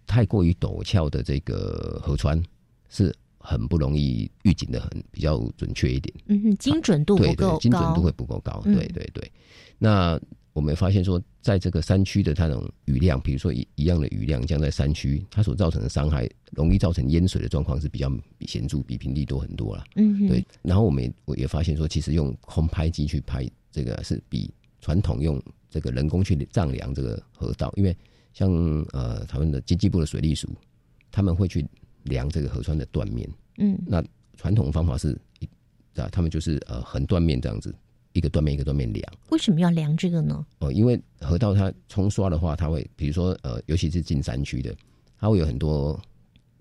[0.05, 2.39] 太过于陡峭的这个河川
[2.87, 6.15] 是很不容易预警的，很比较准确一点。
[6.27, 8.61] 嗯哼，精准度不对对，精准度会不够高。
[8.65, 9.31] 嗯对对对。
[9.79, 10.21] 那
[10.55, 19.83] 我们发现说，在这个山区的它那种雨量，比如说一一样的雨量降在山区，它所造成的伤害，容易造成淹水的状况是比较比显著比平地多很多了。
[19.97, 20.45] 嗯哼对。
[20.61, 27.93] 然后我们也我也发现说，其实用空拍机去拍这个是比传统用这个人工去丈量这个河道，因为
[28.31, 28.49] 像
[28.93, 30.47] 呃他们的经济部的水利署，
[31.11, 31.67] 他们会去
[32.03, 33.29] 量这个河川的断面。
[33.57, 34.01] 嗯那
[34.37, 35.49] 传统方法是一
[35.99, 37.75] 啊，他们就是呃横断面这样子，
[38.15, 40.45] 一个断面一个断面量为什么要量这个呢？
[40.59, 44.73] 哦、因为河道它冲刷的话，它会比如说呃，尤其是进山区的，
[45.19, 46.01] 它会有很多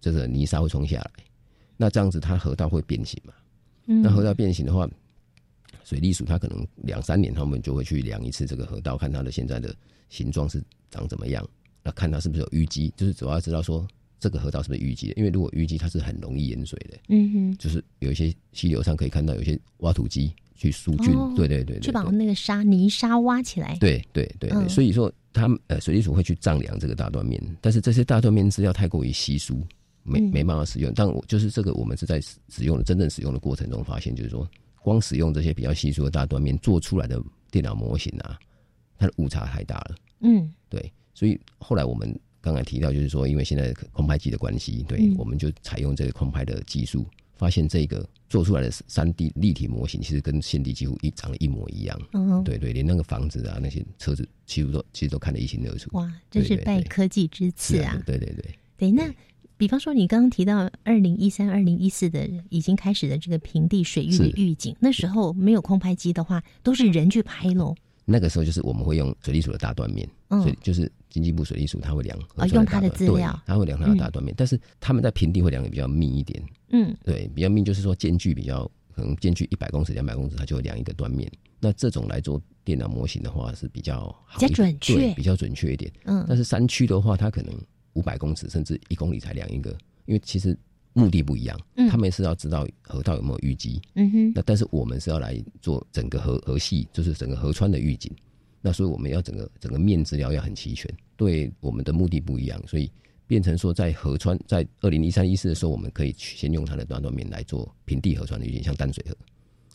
[0.00, 1.10] 这个泥沙会冲下来，
[1.76, 3.32] 那这样子它河道会变形嘛？
[3.86, 4.88] 嗯那河道变形的话，
[5.84, 9.72] 水利署它可能两三年他们就会去量一次这个河道，看它的现在的
[10.08, 11.48] 形状是长怎么样，
[11.84, 13.86] 那看它是不是有淤积，就是主要知道说
[14.18, 16.98] 这个河道是不是淤积的，因为如果淤积，它是很容易淹水的。
[17.10, 20.32] 嗯哼，就是有一些溪流上可以看到有些挖土机
[20.64, 23.76] 去疏浚，哦对对对对去把那个沙泥沙挖起来。
[23.78, 29.62] 对对对对，嗯所以说他们呃水利署会去丈量这个大断面，但是这些大断面资料太过于稀疏，
[30.02, 30.90] 没嗯没办法使用。
[30.94, 34.48] 但我就是这个我们是在使使用的真正使用的过程中发现，就是说
[34.80, 38.38] 光使用这些比较稀疏的大断面做出来的电脑模型啊，
[38.96, 39.94] 它的误差太大了。
[40.20, 51.96] 嗯，对，所以后来我们刚才提到，就是说，因为现在空拍机的关系，对，嗯我们就采用这个空拍的技术，发现这个做出来的三 D 立体模型，其实跟现地几乎一长得一模一样。
[52.14, 55.88] 嗯对对，连那个房子啊，那些车子，几乎都其实都看得一清二楚。
[55.92, 58.02] 哇，真是拜科技之赐啊！
[58.04, 58.58] 对对对。
[58.76, 59.08] 对，那
[59.56, 67.72] 比方说你刚刚提到二零一三、二零一四的已经开始的这个平地水域的预警，那时候没有空拍机的话，都是人去拍喽。
[68.04, 70.42] 那个时候就是我们会用水利署的大断面，嗯。
[70.42, 73.32] 所以就是经济部水利署它会量哦用它的资料。
[73.32, 76.94] 对它会量它的大断面，但是他们在平地会量的比较密一点，嗯。
[77.04, 81.30] 对，比较密就是说间距比较可能间距一百公尺、两百公尺，它就会量一个断面。
[81.60, 84.94] 那这种来做电脑模型的话是比较好比较准确。
[84.96, 85.90] 对比较准确一点。
[86.04, 86.24] 嗯。
[86.28, 87.54] 但是山区的话，它可能
[87.94, 89.70] 五百公尺甚至一公里才量一个，
[90.04, 90.56] 因为其实
[90.94, 91.60] 目的不一样。
[91.76, 98.10] 嗯他们是要知道河道有没有淤积，嗯哼那但是我们是要来做整个河河系，就是整个河川的预警。
[98.62, 102.90] 那所以我们要整个整个面资料要很齐全，对我们的目的不一样，所以
[103.26, 109.14] 变成说在河川在二零一三一四的时候，我们可以去先用它的大断面来做平地河川的预警，像淡水河、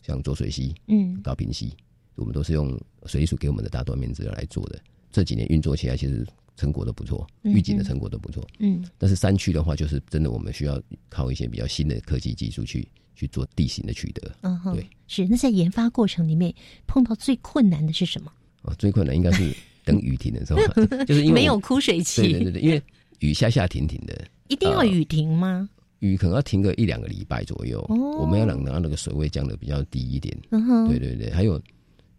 [0.02, 1.72] 像浊水溪、嗯高平溪，
[2.16, 4.80] 我们都是用水利署给我们的大断面资料来做的。
[5.12, 6.26] 这几年运作起来，其实
[6.60, 8.46] 成果都不错，嗯预警的成果都不错。
[8.58, 14.30] 嗯但是山区的话，就是真的我们需要靠一些比较新的科技技术去去做地形的取得。
[14.42, 15.26] 嗯哼，对，是。
[15.26, 16.52] 那在研发过程里面
[16.86, 18.30] 碰到最困难的是什么？
[18.62, 19.50] 哦，最困难应该是
[19.84, 20.60] 等雨停的时候，
[21.06, 22.82] 就是因为没有枯水期对对对对，因为
[23.20, 25.68] 雨下下停停的，一定要雨停吗？
[26.00, 27.80] 雨可能要停个一两个礼拜左右。
[27.88, 30.34] 哦我们要让让那个水位降的比较低一点。
[30.50, 31.60] 嗯哼对对对，还有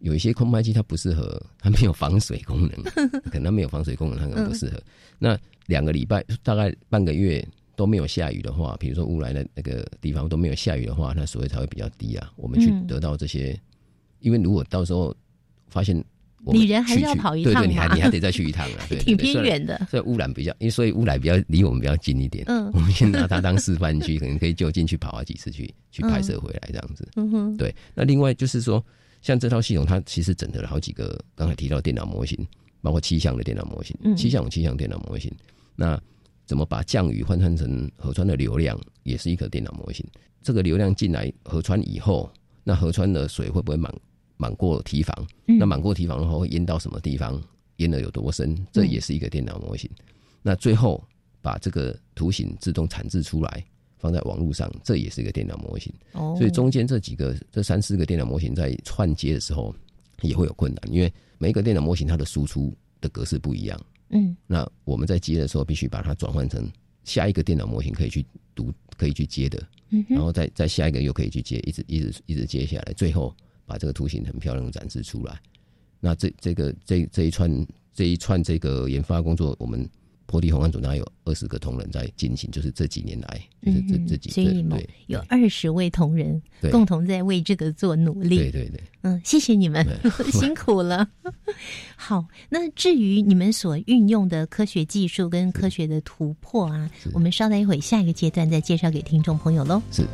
[0.02, 2.82] 有一些空拍机它不适合，它没有防水功能，
[3.30, 4.76] 可能它没有防水功能，它可能不适合。
[4.76, 4.82] 嗯
[5.18, 7.46] 那两个礼拜大概半个月
[7.76, 12.30] 都没有下雨的话，比如说乌来的那个地方都没有下雨的话，那水位才会比较低啊。
[12.36, 13.58] 我们去嗯得到这些，
[14.18, 15.14] 因为如果到时候
[15.68, 16.04] 发现。
[16.44, 22.44] 我们你人还是要跑一 对对，你还你还得 再去一趟啊，对，对挺偏远的所以污染比较，因为所以污染比较离我们比较近一点。
[22.48, 27.08] 嗯我们先拿它当示范区，可能可以就近去跑啊几次去去拍摄回来这样子。
[27.14, 27.72] 嗯哼，对。
[27.94, 28.84] 那另外就是说，
[29.22, 32.36] 像这套系统，它其实整合了好几个刚才提到的电脑模型，
[32.82, 35.32] 包括气象的电脑模型，嗯气象有气象电脑模型。
[35.76, 35.98] 那
[36.44, 40.04] 怎么把降雨换算成河川的流量，也是一个电脑模型。
[40.42, 42.28] 这个流量进来河川以后，
[42.64, 43.94] 那河川的水会不会满
[44.36, 45.26] 满过堤防？
[45.46, 47.40] 嗯那满过堤防的话，会淹到什么地方？
[47.76, 48.54] 淹的有多深？
[48.72, 49.88] 这也是一个电脑模型。
[50.42, 51.02] 那最后
[51.40, 53.64] 把这个图形自动产制出来，
[54.02, 55.92] 放在网络上，这也是一个电脑模型。
[56.12, 59.72] 哦所以中间这几个这三四个电脑模型在串接的时候
[60.22, 63.80] 也会有困难，因为每一个电脑模型它的输出的格式不一样。
[64.10, 66.68] 嗯那我们在接的时候，必须把它转换成
[67.04, 73.34] 下一个电脑模型可以去读、可以去接的，嗯然后再再下一个又可以去接，一直一直一直接下来，最后
[73.64, 75.40] 把这个图形很漂亮的展示出来。
[76.00, 79.88] 那这这个这这一串这一串这个研发工作，我们
[80.26, 88.36] 坡地红案组大概有二十个同仁在进行，就是这几年来，就是这嗯这几所以你有二十位同仁共同在为这个做努力。
[88.36, 88.80] 对对对。
[89.02, 89.84] 嗯，谢谢你们，
[90.32, 91.08] 辛苦了。
[91.96, 99.82] 好，那至于你们所运用的科学技术跟科学的突破啊，我们稍待一会下一个阶段再介绍给听众朋友喽。
[99.90, 100.06] 是。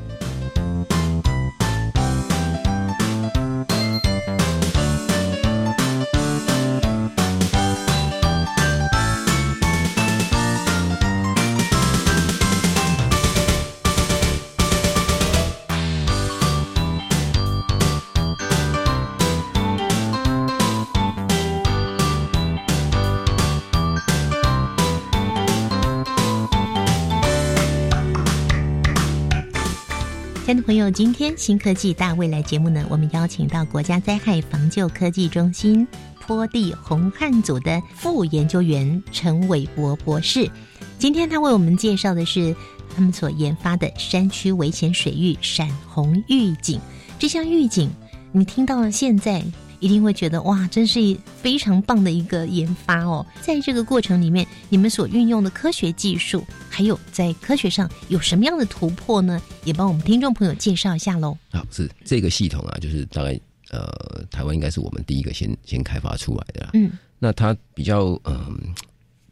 [30.49, 35.87] 亲爱的朋友，今天新科技大未来节目呢，我们邀请到国家灾害防救科技中心
[36.23, 40.51] 坡地红汉组的副研究员陈伟博博士。
[40.99, 42.57] 今天他为我们介绍的是
[42.97, 46.81] 他们所研发的山区危险水域闪红预警。
[47.19, 47.91] 这项预警，
[48.33, 49.45] 你听到了现在。
[49.81, 50.99] 一定会觉得哇，真是
[51.41, 53.25] 非常棒的一个研发哦！
[53.41, 59.41] 在这个过程里面，你们所运用的科学技术，还有在科学上有什么样的突破呢？
[59.65, 61.37] 也帮我们听众朋友介绍一下喽。
[61.51, 63.39] 好，是这个系统啊，就是大概
[63.71, 66.71] 呃，台湾应该是我们第一个先先开发出来的啦。
[66.75, 68.75] 嗯，那它比较嗯、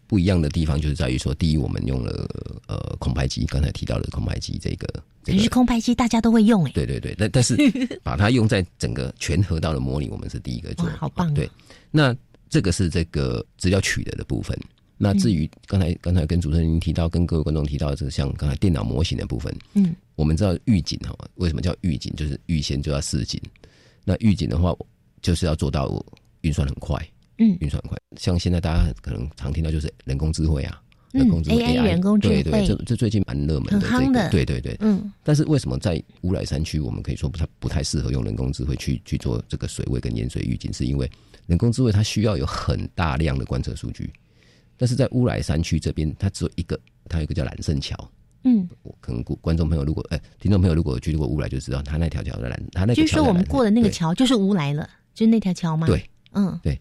[0.07, 2.29] 不一样的地方，就是在于说，第一，我们用了
[2.69, 4.87] 呃空拍机，刚才提到的空拍机这个
[5.25, 7.57] 可是空拍机大家都会用哎，对对对，但但是
[8.05, 11.33] 把它用在整个全河道的模拟，我们是第一个做哇，，好棒、哦！
[11.35, 11.51] 对，
[11.91, 12.15] 那
[12.49, 14.57] 这个是这个资料取得的部分。
[14.99, 22.11] 那至于刚才刚才跟主持人您提到，跟各位观众提到，这个像刚才电脑模型的部分，嗯，我们知道预警哈，为什么叫预警？
[22.17, 23.39] 就是预先就要示警。
[24.05, 24.73] 那预警的话，
[25.21, 26.03] 就是要做到
[26.43, 26.97] 运算很快，
[27.39, 27.57] 嗯。
[27.61, 27.97] 运算快。
[28.17, 30.83] 像现在大家可能常听到就是人工智慧啊，
[31.13, 32.43] 嗯人工智慧 AI 人工智慧。
[32.43, 35.13] 对对，这这最近蛮热门的，这个对对对，嗯。
[35.23, 40.73] 但是为什么在乌来山区，我们可以说不太不太适合用人工智慧去去做这个水位跟盐水预警？
[40.73, 41.11] 是因为
[41.47, 44.13] 人工智慧它需要有很大量的观测数据，
[44.77, 46.79] 但是在乌来山区这边，它只有一个，
[47.09, 47.97] 它有一个叫蓝胜桥。
[48.45, 53.93] 嗯，我可能观众朋友如果哎、听众朋友如果去过乌来，就知道它那条桥的蓝，它那个就是说我们过的那个对。
[53.93, 55.87] 桥就是乌来了，就是那条桥吗？
[55.87, 56.59] 对，嗯。
[56.63, 56.79] 对，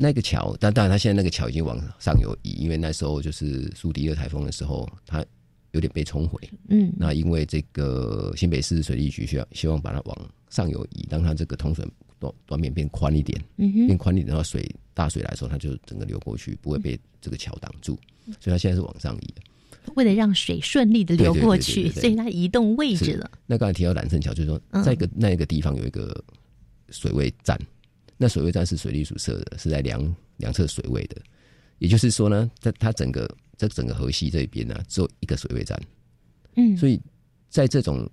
[0.00, 5.24] 那个桥，但当然，它现在那个桥已经往上游移，因为那时候就是苏迪二台风的时候，它
[5.72, 6.40] 有点被冲毁。
[6.68, 6.92] 嗯。
[6.96, 11.84] 那因为这个新北市水利局需要希望把它往上游移，让它这个通水
[12.20, 13.86] 短短面变宽一点，嗯哼。
[13.86, 17.98] 变宽一点，的话水大水来的时候，它就整个流过去，不会被这个桥挡住，
[18.40, 19.42] 所以它现在是往上移的。
[19.94, 23.30] 为了让水顺利的流过去，对对对对对所以它移动位置了。
[23.46, 24.84] 那刚才提到揽胜桥，就是说嗯。
[24.84, 26.22] 在一个那一个地方有一个
[26.90, 27.58] 水位站，
[28.18, 31.16] 那水位站是水利署设的，是在量量测水位的。
[31.78, 35.80] 也就是说呢，在它整个在整个河西这边呢、只有一个水位站。
[36.56, 37.00] 嗯，所以
[37.48, 38.10] 在这种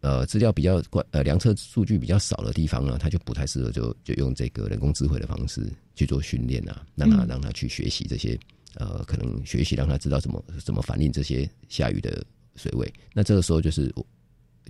[0.00, 8.38] 呃资料比较关呃量测数据比较少的地方呢，它就不太适合就就用这个人工智慧的方式去做训练啊，让他嗯让它去学习这些
[8.74, 12.22] 呃可能学习让它知道怎么怎么反映这些下雨的
[12.54, 12.92] 水位。
[13.14, 13.90] 那这个时候就是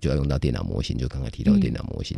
[0.01, 2.17] 就要用到电脑模型，就刚才提到的电脑模型。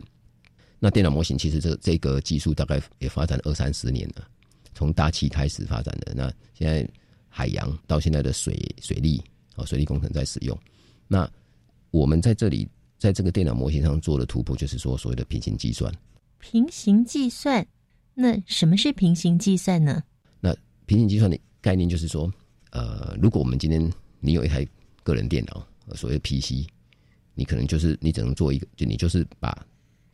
[0.78, 4.28] 那电脑模型其实这这个技术大概也发展二三十年了，
[4.74, 6.12] 从大气开始发展的。
[6.14, 6.88] 那现在
[7.28, 9.22] 海洋到现在的水水利
[9.56, 10.56] 哦，水利工程在使用。
[11.06, 11.28] 那
[11.90, 12.68] 我们在这里
[12.98, 15.92] 在这个电脑模型上做的突破，就是说所谓的平行计算。
[16.38, 17.66] 平行计算，
[18.14, 20.02] 那什么是平行计算呢？
[20.38, 20.54] 那
[20.86, 22.32] 平行计算的概念就是说，
[22.70, 24.66] 呃，如果我们今天你有一台
[25.02, 26.64] 个人电脑，呃所谓 PC，
[27.34, 29.66] 你可能就是你只能做一个，就你就是把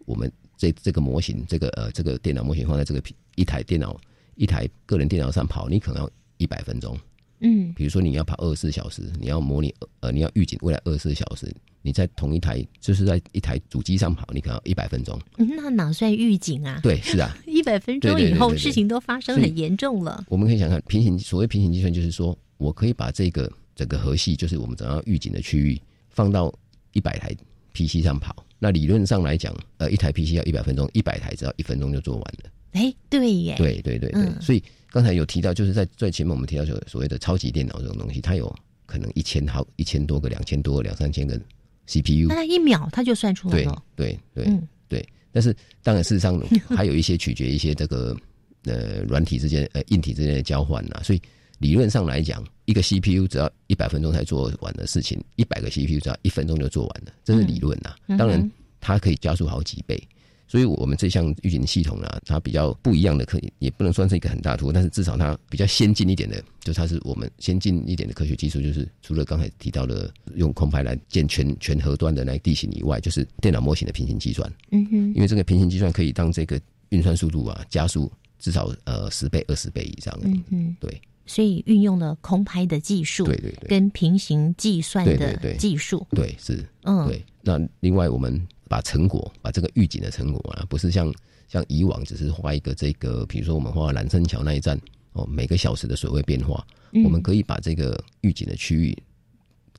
[0.07, 0.33] 我们
[0.65, 4.01] 这这个模型，这个呃这个电脑模型放在这个平一台电脑
[4.37, 6.99] 一台个人电脑上跑，你可能要一百分钟。
[7.41, 15.21] 嗯比如说你要跑二十四小时，你要模拟呃你要预警未来二十四小时，你在同一台就是在一台主机上跑，你可能要一百分钟。
[15.37, 16.81] 嗯那哪算预警啊？
[16.83, 20.25] 对，是啊， 一百分钟以后，事情都发生很严重了。
[20.29, 26.53] 我们可以想想平行所谓平行计算，就是说我可以把这个整个核系，就是我们整个预警的区域，放到
[26.93, 27.37] 一百台
[27.75, 28.44] PC 上跑。
[28.65, 32.51] 那理论上来讲，呃，一台 PC 要一百分钟，一百台只要一分钟就做完了。
[32.73, 34.41] 哎，对耶，对对对对，嗯。
[34.41, 38.51] 所以刚才有提到，就是在最前面我们提到所所谓的超级电脑这种东西，它有
[38.87, 41.39] 可能一千好一千多个、两千多个、两三千个
[41.87, 43.83] CPU，那它一秒它就算出了。
[43.95, 44.67] 对对、嗯。
[44.89, 46.41] 对，但是当然事实上
[46.71, 48.17] 还有一些取决一些这个
[48.65, 51.21] 呃软体之间呃硬体之间的交换呐、所以
[51.65, 58.53] 理论上来讲，一个 CPU 只要一百分钟才做完的事情，一百个 CPU 只要一分钟就做完了，这是理论呐、嗯当然
[58.83, 59.99] 它可以加速好几倍。
[60.47, 74.53] 所以，我们这项预警系统呢，它比较不一样的，可以也不能算是一个很大突破，但是至少它比较先进一点的，就它是我们先进一点的科学技术，就是除了刚才提到的用空拍来建全全核端的那个地形以外，就是电脑模型的平行计算。
[74.71, 76.61] 嗯哼因为这个平行计算可以让这个
[76.91, 80.17] 运算速度啊加速至少呃十倍、二十倍以上。
[80.23, 83.69] 嗯哼，对，所以运用了空拍的技术，对对对。
[83.69, 87.07] 跟平行计算的技术，对是，嗯。
[87.07, 87.25] 对。
[87.43, 91.13] 那另外我们把成果，把这个预警的成果啊，不是像
[91.49, 94.81] 像以往只是画一个这个，比如说我们画蓝山桥那一站
[95.13, 97.03] 哦，每个小时的水位变化，嗯。
[97.05, 98.97] 我们可以把这个预警的区域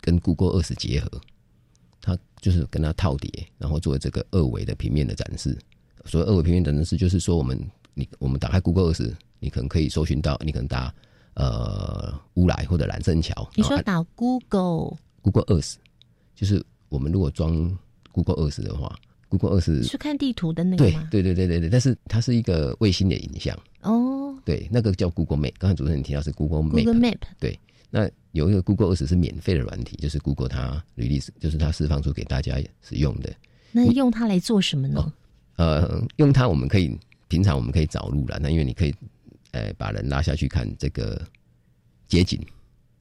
[0.01, 1.09] 跟 Google Earth 结合，
[2.01, 5.57] 它就是跟它套叠，然后做这个二维的平面的展示。
[6.05, 7.59] 所谓二维平面的展示，就是说我们
[7.95, 10.93] 你我们打开 Google Earth，你可能可以搜寻到，你可能打
[11.35, 15.75] 呃乌来或者蓝森桥，你说打 Google Google Earth，
[16.35, 17.77] 就是我们如果装
[18.11, 18.93] Google Earth 的话
[19.29, 21.07] ，Google Earth 是看地图的那个对吗？
[21.11, 25.53] 对对对对对，但是它是一个卫星的影像，哦对，那个叫 Google Map。
[25.57, 27.59] 刚才主持人提到是 Google Map，，Google Map，对，
[27.89, 33.33] 那有一个 Google Earth 是免费的软体，就是 Google 它 release，就是它释放出给大家使用的。
[33.71, 35.11] 那用它来做什么呢？
[35.57, 38.93] 呃，用它我们可以平常我们可以找路了，那因为你可以
[39.55, 41.25] 呃把人拉下去看这个
[42.07, 42.39] 街景，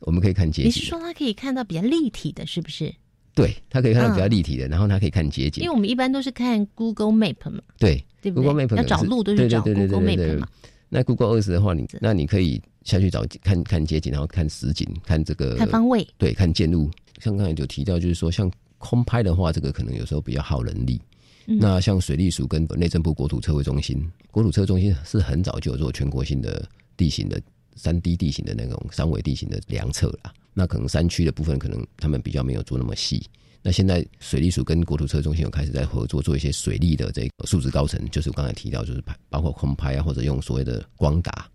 [0.00, 2.94] 我们可以看街景，你是说他可以看到比较立体的，是不是？
[3.34, 10.48] 对，他可以看到比较嗯立体的，然后他可以看街景因为，我们一般都是看 Google Map 嘛，对对不对 Google Map 要找路都是找 Google Map 嘛。
[10.88, 16.88] 那 Google Earth 的话，你那你可以下去找看看街景，然后看实景，看这个看方位，对，看建路。
[17.20, 18.48] 像刚才有提到，就是说像
[18.78, 21.00] 空拍的话，这个可能有时候比较耗人力。
[21.46, 27.40] 嗯那像水利署跟内政部国土测绘中心，国土测绘中心是很早就有做全国性的地形的
[27.76, 30.32] 三 D 地形的那种三维地形的量测啦。
[30.52, 33.22] 那可能山区的部分，可能他们比较没有做那么细。
[33.60, 41.50] 那现在水利署跟国土车中心有开始在合作，做一些水利的这个数值高层，就是我刚才提到，就是拍包括空拍啊，或者用所谓的光达，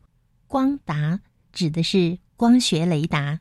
[0.48, 1.20] 光达
[1.54, 3.40] 指的是光学雷达，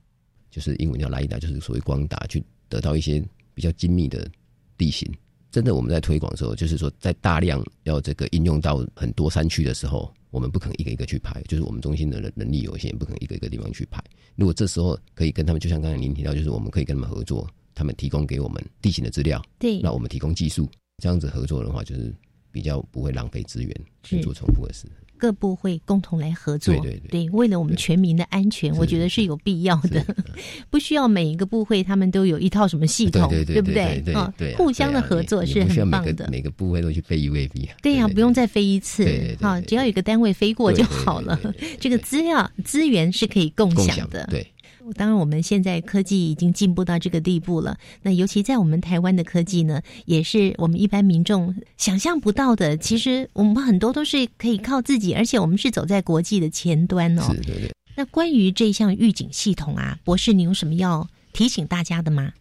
[0.51, 3.25] 就是英文叫雷达，就是所谓光达，去得到一些
[3.55, 4.31] 比较精密的
[4.77, 5.11] 地形。
[5.59, 14.01] 真的我们在推广的时候，就是说在大量要这个应用到很多山区的时候，我们不可能一个一个去拍，就是我们中心的能能力有限，不可能一个一个地方去拍。
[14.37, 17.45] 如果这时候可以跟他们，就像刚才您提到，就是我们可以跟他们合作，
[17.75, 20.71] 他们提供给我们地形的资料，对，那我们提供技术，
[21.03, 22.15] 这样子合作的话，就是
[22.53, 24.87] 比较不会浪费资源去做重复的事。
[25.19, 30.03] 各部会共同来合作，对对对，为了我们全民的安全，我觉得是有必要的，
[30.71, 34.03] 不需要每一个部会他们都有一套什么系统，对不对？
[34.15, 36.29] 啊，对，互相的合作是很棒的。
[36.31, 41.39] 每个部会都去飞一位比对呀，不用再飞一次，啊，只要有个单位飞过就好了。
[41.81, 44.47] 这个资料资源是可以共享的，对。
[44.95, 47.77] 当然，我们现在科技已经进步到这个地步了。
[48.03, 52.77] 那尤其在我们台湾的科技呢，也是我们一般民众想象不到的。
[52.77, 57.23] 其实我们很多都是可以靠自己，而且我们是走在国际的前端哦。
[57.23, 57.71] 是，对对。
[57.97, 62.33] 那关于这项预警系统啊，博士，你有什么要提醒大家的吗？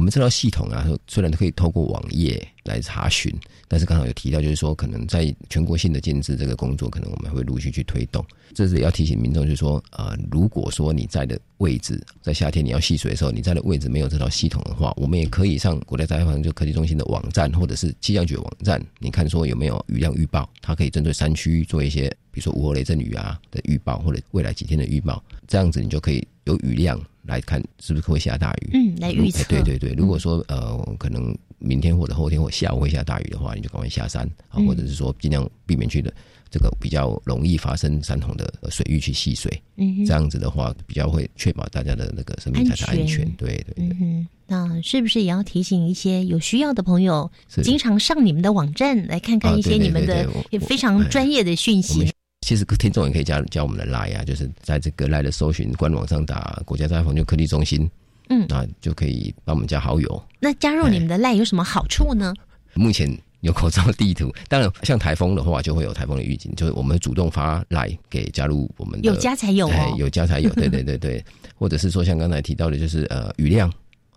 [0.00, 3.30] 我们这套系统啊，虽然可以透过网页来查询，
[3.68, 8.24] 但是刚好有提到，就是说可能在全国性的建制这个工作，可能我们会陆续去推动。
[8.54, 26.98] 这是要提醒民众，就是说，呃，如果说你在的位置在夏天你要戏水的时候，你在的位置没有这套系统的话，我们也可以上国家灾害防救科技中心的网站，或者是气象局网站，你看说有没有雨量预报，它可以针对山区做一些，比如说午后雷阵雨啊的预报，或者未来几天的预报，这样子你就可以有雨量。
[27.30, 28.70] 来看是不是会下大雨？
[28.74, 29.44] 嗯，来预测。
[29.48, 36.12] 对对对，如果说呃，可能明天或者后天或下午会下大雨的话，你就赶快下山啊，或者是说尽量避免去的
[36.50, 39.62] 这个比较容易发生山洪的水域去戏水。
[39.76, 43.24] 嗯，这样子的话，比较会确保大家的那个生命财产安全。
[43.36, 43.96] 对对对。
[44.00, 47.30] 嗯那是不是也要提醒一些有需要的朋友，
[47.62, 50.28] 经常上你们的网站来看看一些你们的
[50.66, 52.12] 非常专业的讯息？
[52.40, 57.88] 其实听众也可以加加我们的 line 啊，就是在这个 line 的搜寻官网上打国家灾害防救科技中心，
[58.28, 60.22] 嗯，那就可以帮我们加好友。
[60.40, 62.34] 那加入你们的 line 有什么好处呢？
[62.74, 71.24] 目前有口罩地图，当然像台风的话，就会有台风的预警，就是我们主动发来给加入我们的，有加才有哦，有加才有，对对对对，
[71.54, 73.70] 或者是说像刚才提到的，就是呃雨量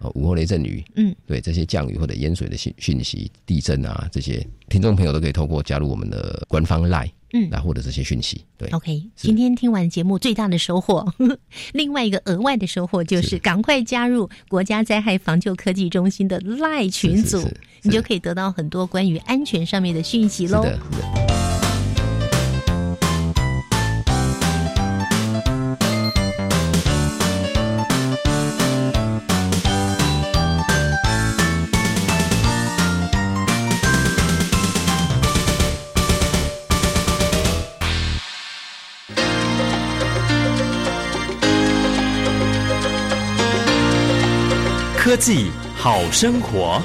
[0.04, 7.10] 啊，午后雷阵雨，嗯，对这些降雨或者淹水的讯讯息、地震啊这些，听众朋友都可以透过加入我们的官方 line。
[7.36, 8.46] 嗯，来获得这些讯息。
[8.60, 11.12] 对，OK，今天听完节目最大的收获，
[11.74, 17.44] 另外一个额外的收获就是赶快加入国家灾害防救科技中心的赖群组，
[17.82, 20.64] 你就可以得到很多关于安全上面的讯息喽。
[45.14, 46.82] 科技好生活。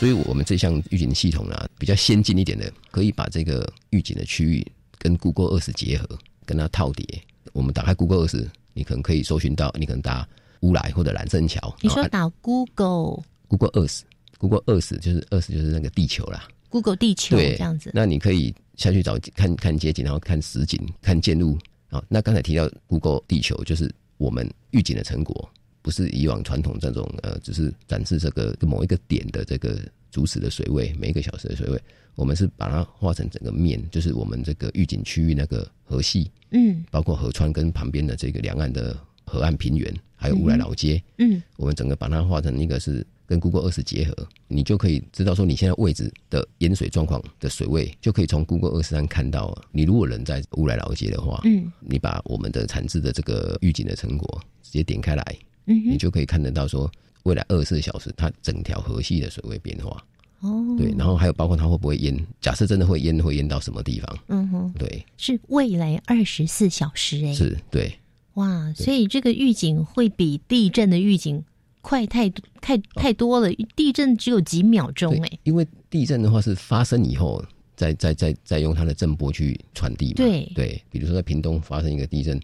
[0.00, 4.66] 所以，我们这项预警系统呢，比较先进一点的，可以把这个预警的区域
[4.98, 7.06] 跟 Google Earth 结合，跟它套叠。
[7.52, 10.26] 我们打开 Google Earth，你可能可以搜寻到，你可能打
[10.62, 11.72] 乌来或者蓝森桥。
[11.80, 14.00] 你说打 Google Google Earth。
[14.38, 17.90] Google Earth 就是 Earth 就是那个地球啦，Google 地球对这样子。
[17.94, 21.56] 那你可以下去找看看街景，然后看实景，看建路
[21.88, 22.04] 啊。
[22.08, 25.48] 那刚才提到 Google 地球，就是我们预警的成果，
[25.80, 29.80] 不是以往传统这种呃，只是展示这个某一个点的这个
[30.10, 31.80] 主时的水位，每一个小时的水位。
[32.14, 43.06] 我们是把它画成整个面，就是我们这个预警区域那个河系，嗯，包括河川跟旁边的这个两岸的河岸平原，还有乌来老街，嗯，我们整个把它画成一个是。
[43.26, 44.14] 跟 Google Earth 结合，
[44.48, 49.56] 你就可以知道说你现在位置的淹水状况的水位，就可以从 Google Earth 上看到。
[49.72, 56.90] 你如果人在乌来老街的话，嗯，你把我们的产制的这个预警的成果直接点开来，嗯，你就可以看得到说
[57.24, 60.02] 未来二十四小时它整条河系的水位变化。
[60.40, 62.16] 哦，对，然后还有包括它会不会淹？
[62.40, 64.18] 假设真的会淹，会淹到什么地方？
[64.28, 67.98] 嗯哼，对，是未来二十四小时哎，是对，
[68.34, 71.42] 哇，所以这个预警会比地震的预警。
[71.86, 72.28] 快太
[72.60, 75.38] 太太多了，地震只有几秒钟哎。
[75.44, 77.40] 因为地震的话是发生以后，
[77.76, 80.14] 再再再再用它的震波去传递嘛。
[80.16, 82.40] 对对，比如说在屏东发生一个地震，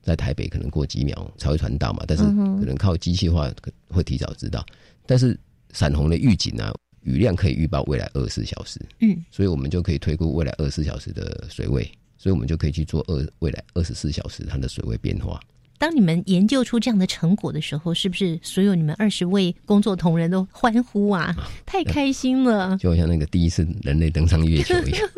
[0.00, 3.52] 在台北可能过几秒才会传到嘛，但是可能靠机器化
[3.90, 4.64] 会提早知道。
[5.04, 5.38] 但是
[5.74, 11.86] 闪红的预警啊，雨量可以预报未来二十四小时，嗯，所以我们就可以推估未来二十四小时的水位，
[12.16, 15.38] 所以我们就可以去做二未来二十四小时它的水位变化。
[15.78, 21.34] 当你们研究出这样的成果的时候，是不是所有你们二十位工作同仁都欢呼啊？
[21.64, 22.76] 太开心了！
[22.80, 25.08] 就好像那个第一次人类登上月球一样。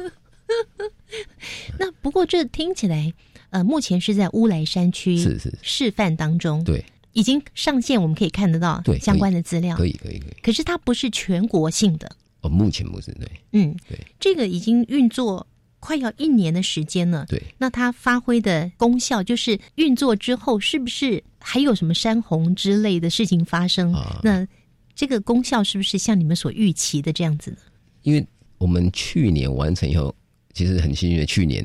[1.78, 3.12] 那不过这听起来，
[3.50, 10.36] 呃，目前是在乌来山区是是示范当中，对，已经上线，我们可以看得到对相关的资料，可以可以可以。
[10.42, 15.46] 可是它不是全国性的，哦，目前不是对，嗯，对，这个已经运作
[15.80, 17.42] 快要一年的时间了，对。
[17.56, 23.92] 那它发挥的功效，就是运作之后是不是还有什么山洪之类的事情发生？
[23.92, 24.46] 啊那
[24.94, 27.58] 这个功效是不是像你们所预期的这样子呢？
[28.02, 28.26] 因为
[28.58, 30.12] 我们去年完成以后，
[30.54, 31.64] 其实很幸运的，去年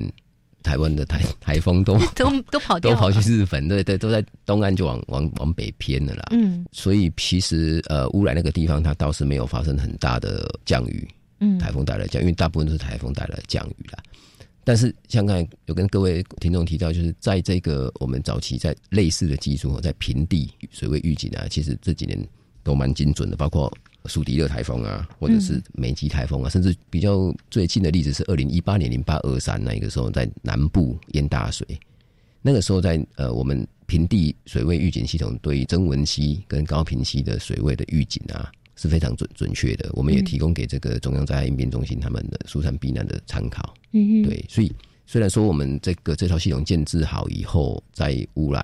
[0.61, 6.27] 台湾的台台风都 都都跑掉都跑去日本，对对，都在东岸就往往往北偏了啦。
[6.29, 11.07] 嗯所以其实呃，污染那个地方它倒是没有发生很大的降雨，
[11.43, 11.59] 嗯。
[11.59, 14.01] 台风带来的降雨，因为大部分都是台风带来的降雨啦。
[14.65, 22.17] 但是像刚才有跟各位听众提到，就是在这个我们早期在类似的技术，在平地水位预警啊，其实这几年
[22.63, 23.69] 都蛮精准的，包括
[24.05, 31.67] 苏迪勒台风啊，或者是美吉台风啊，甚至比较最近的例子是二零一八年零八二三那个时候在南部淹大水，
[32.41, 43.73] 那个时候在呃我们平地水位预警系统对于增文溪跟高平溪的水位的预警啊是非常准准确的，我们也提供给这个中央灾害应变中心他们的疏散避难的参考。
[43.91, 44.73] 嗯哼，对，所以
[45.05, 48.63] 虽然说我们这个这套系统建制好以后，在乌来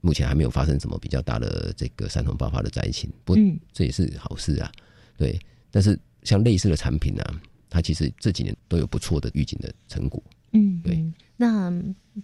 [0.00, 3.36] 目前还没有发生什么比较大的这个山洪爆发的灾情，不
[3.72, 4.70] 这也是好事啊。
[5.16, 5.38] 对，
[5.70, 7.40] 但是像类似的产品啊，
[7.70, 10.22] 它其实这几年都有不错的预警的成果。
[10.52, 11.14] 嗯，对嗯。
[11.36, 11.70] 那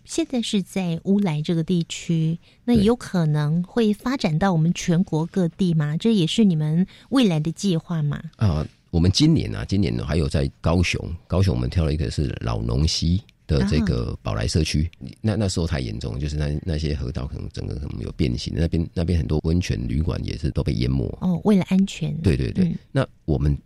[0.05, 5.97] 现在是在乌来这个地区，那有可能会发展到我们全国各地吗？
[5.97, 8.23] 这也是你们未来的计划吗？
[8.37, 14.91] 啊，我们今年啊，今年呢还有在高雄，高雄我们挑了一个是老农溪的这个宝来社区，
[15.21, 21.07] 那那时候太严重，就是那那些河道可能整个可能有变形，那边那边很多温泉旅馆也是都被淹没。
[21.21, 23.57] 哦，为了安全，对对对，嗯那我们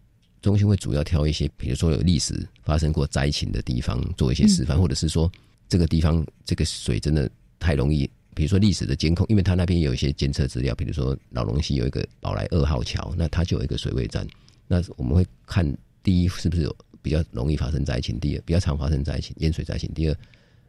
[0.43, 5.31] 中心会主要挑一些，比如说有历史发生过灾情的地方做一些示范，嗯或者是说
[5.69, 8.09] 这个地方这个水真的太容易。
[8.35, 14.25] 比如说历史的监控，因为它那边有一些监测资料，比如说老龙溪有一个宝来二号桥，那它就有一个水位站，
[14.69, 15.67] 那我们会看
[16.05, 20.17] 第一是不是有比较容易发生灾情，第二比较常发生灾情淹水灾情，第二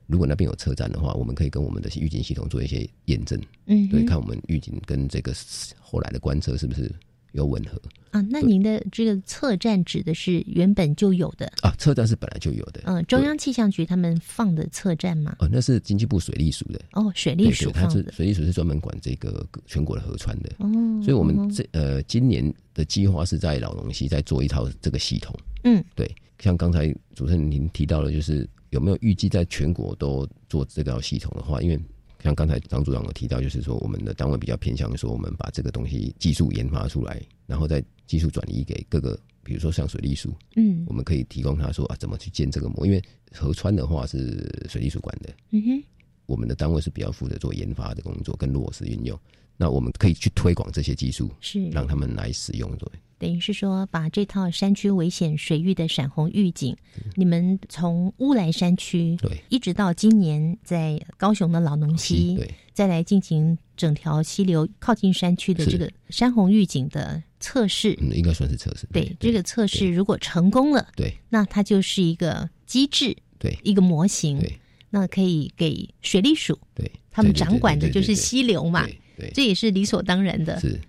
[0.08, 5.32] 如果那边有车站的话，我们可以跟我们的预警系统做一些验证，嗯对，看我们预警跟这个
[5.80, 6.92] 后来的观测是不是
[7.34, 7.80] 有吻合。
[8.12, 11.72] 啊，那您的这个测站指的是原本就有的，啊？
[11.78, 15.36] 测站是本来就有的，嗯、中央气象局他们放的测站嘛？
[15.38, 20.68] 哦，那是经济部水利署的，哦，水利署放的，是水利署是专门管这个全国的河川的，哦，
[21.04, 26.10] 所以我们嗯这呃今年的计划是在老龙溪再做一套这个系统，嗯，对，
[26.40, 31.80] 像刚才主持人您提到的，就是有没有预计在全国都做这套系统的话，因为
[32.24, 40.84] 像刚才张组长有提到，就是说我们的单位比较偏向说，我们把这个东西技术研发出来，然后再技术转移给各个，比如说像水利署，嗯。
[40.88, 43.02] 我们可以提供他说啊怎么去建这个模，因为
[43.32, 45.84] 河川的话是水利署管的，嗯哼，
[46.26, 49.18] 我们的单位是比较负责做研发的工作跟落实运用，
[49.56, 51.70] 那我们可以去推广这些技术，是。
[51.70, 52.90] 让他们来使用，对。
[53.20, 56.76] 等于是说，把这套山区危险水域的闪红预警，
[57.16, 59.44] 你们从乌来山区对。
[59.50, 67.98] 一直到今年在高雄的老农溪，对，再来进行整条溪流靠近山区的这个山洪预警的测试。
[68.02, 68.88] 嗯，应该算是测试。
[68.94, 74.58] 对这个测试，如果成功了，对，那它就是一个机制，对，一个模型，对，
[74.90, 80.58] 那可以给水利署，对，他们掌管的就是溪流嘛，对，这也是理所当然的。
[80.62, 80.80] 是，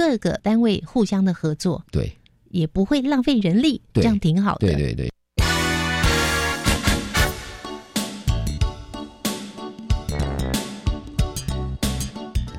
[0.00, 2.10] 各个单位互相的合作，对，
[2.48, 4.66] 也不会浪费人力，这样挺好的。
[4.66, 5.12] 对对对。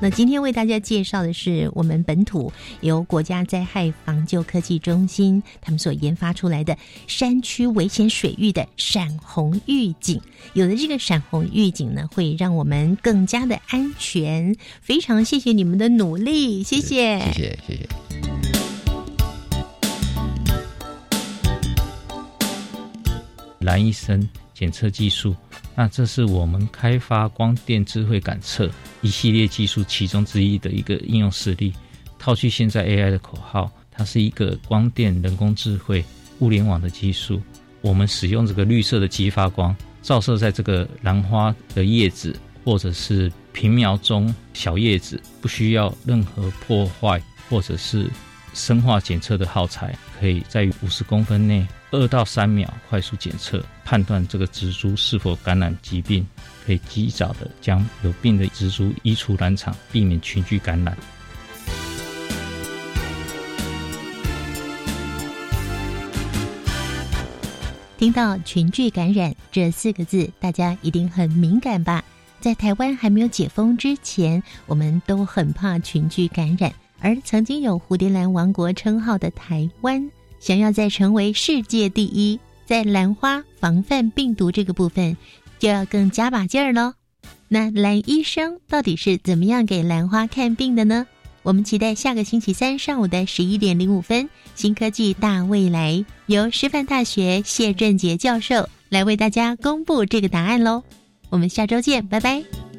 [0.02, 6.76] 那今天为大家介绍的是我们本土由国家灾害防救科技中心他们所研发出来的
[7.06, 10.20] 山区危险水域的闪红预警。
[10.54, 14.52] 有了这个闪红预警呢，会让我们更加的安全。
[14.80, 17.88] 非常谢谢你们的努力，谢谢，谢谢，谢谢。
[23.60, 25.32] 蓝医生检测技术，
[25.74, 28.70] 那这是我们开发光电智慧感测
[29.00, 31.72] 一系列技术其中之一的一个应用实例。
[32.18, 36.04] 套去现在 AI 的口号，它是一个光电人工智慧
[36.40, 37.42] 物联网的技术。
[37.80, 48.08] 我们使用这个绿色的激发光照射在这个兰花的叶子或者是平苗中小叶子，不需要任何破坏或者是
[48.54, 56.26] 生化检测的耗材，可以在五十公分内二到三秒快速检测，判断这个植株是否感染疾病，
[56.64, 60.96] 可以及早的将有病的植株移除蓝场，避免群聚感染。
[67.98, 72.02] 听到群聚感染这四个字，大家一定很敏感吧？
[72.40, 76.72] 在台湾还没有解封之前，我们都很怕群聚感染。
[77.00, 80.10] 而曾经有蝴蝶兰王国称号的台湾，
[80.42, 85.16] 想要再成为世界第一，在兰花防范病毒这个部分，
[85.60, 86.94] 就要更加把劲儿喽。
[87.46, 91.06] 那兰医生到底是怎么样给兰花看病的呢？
[91.44, 100.82] 我们期待下个星期三上午的十一点零五分，新科技大未来由师范大学谢振杰教授来为大家公布这个答案喽。
[101.30, 102.71] 我们下周见，拜拜。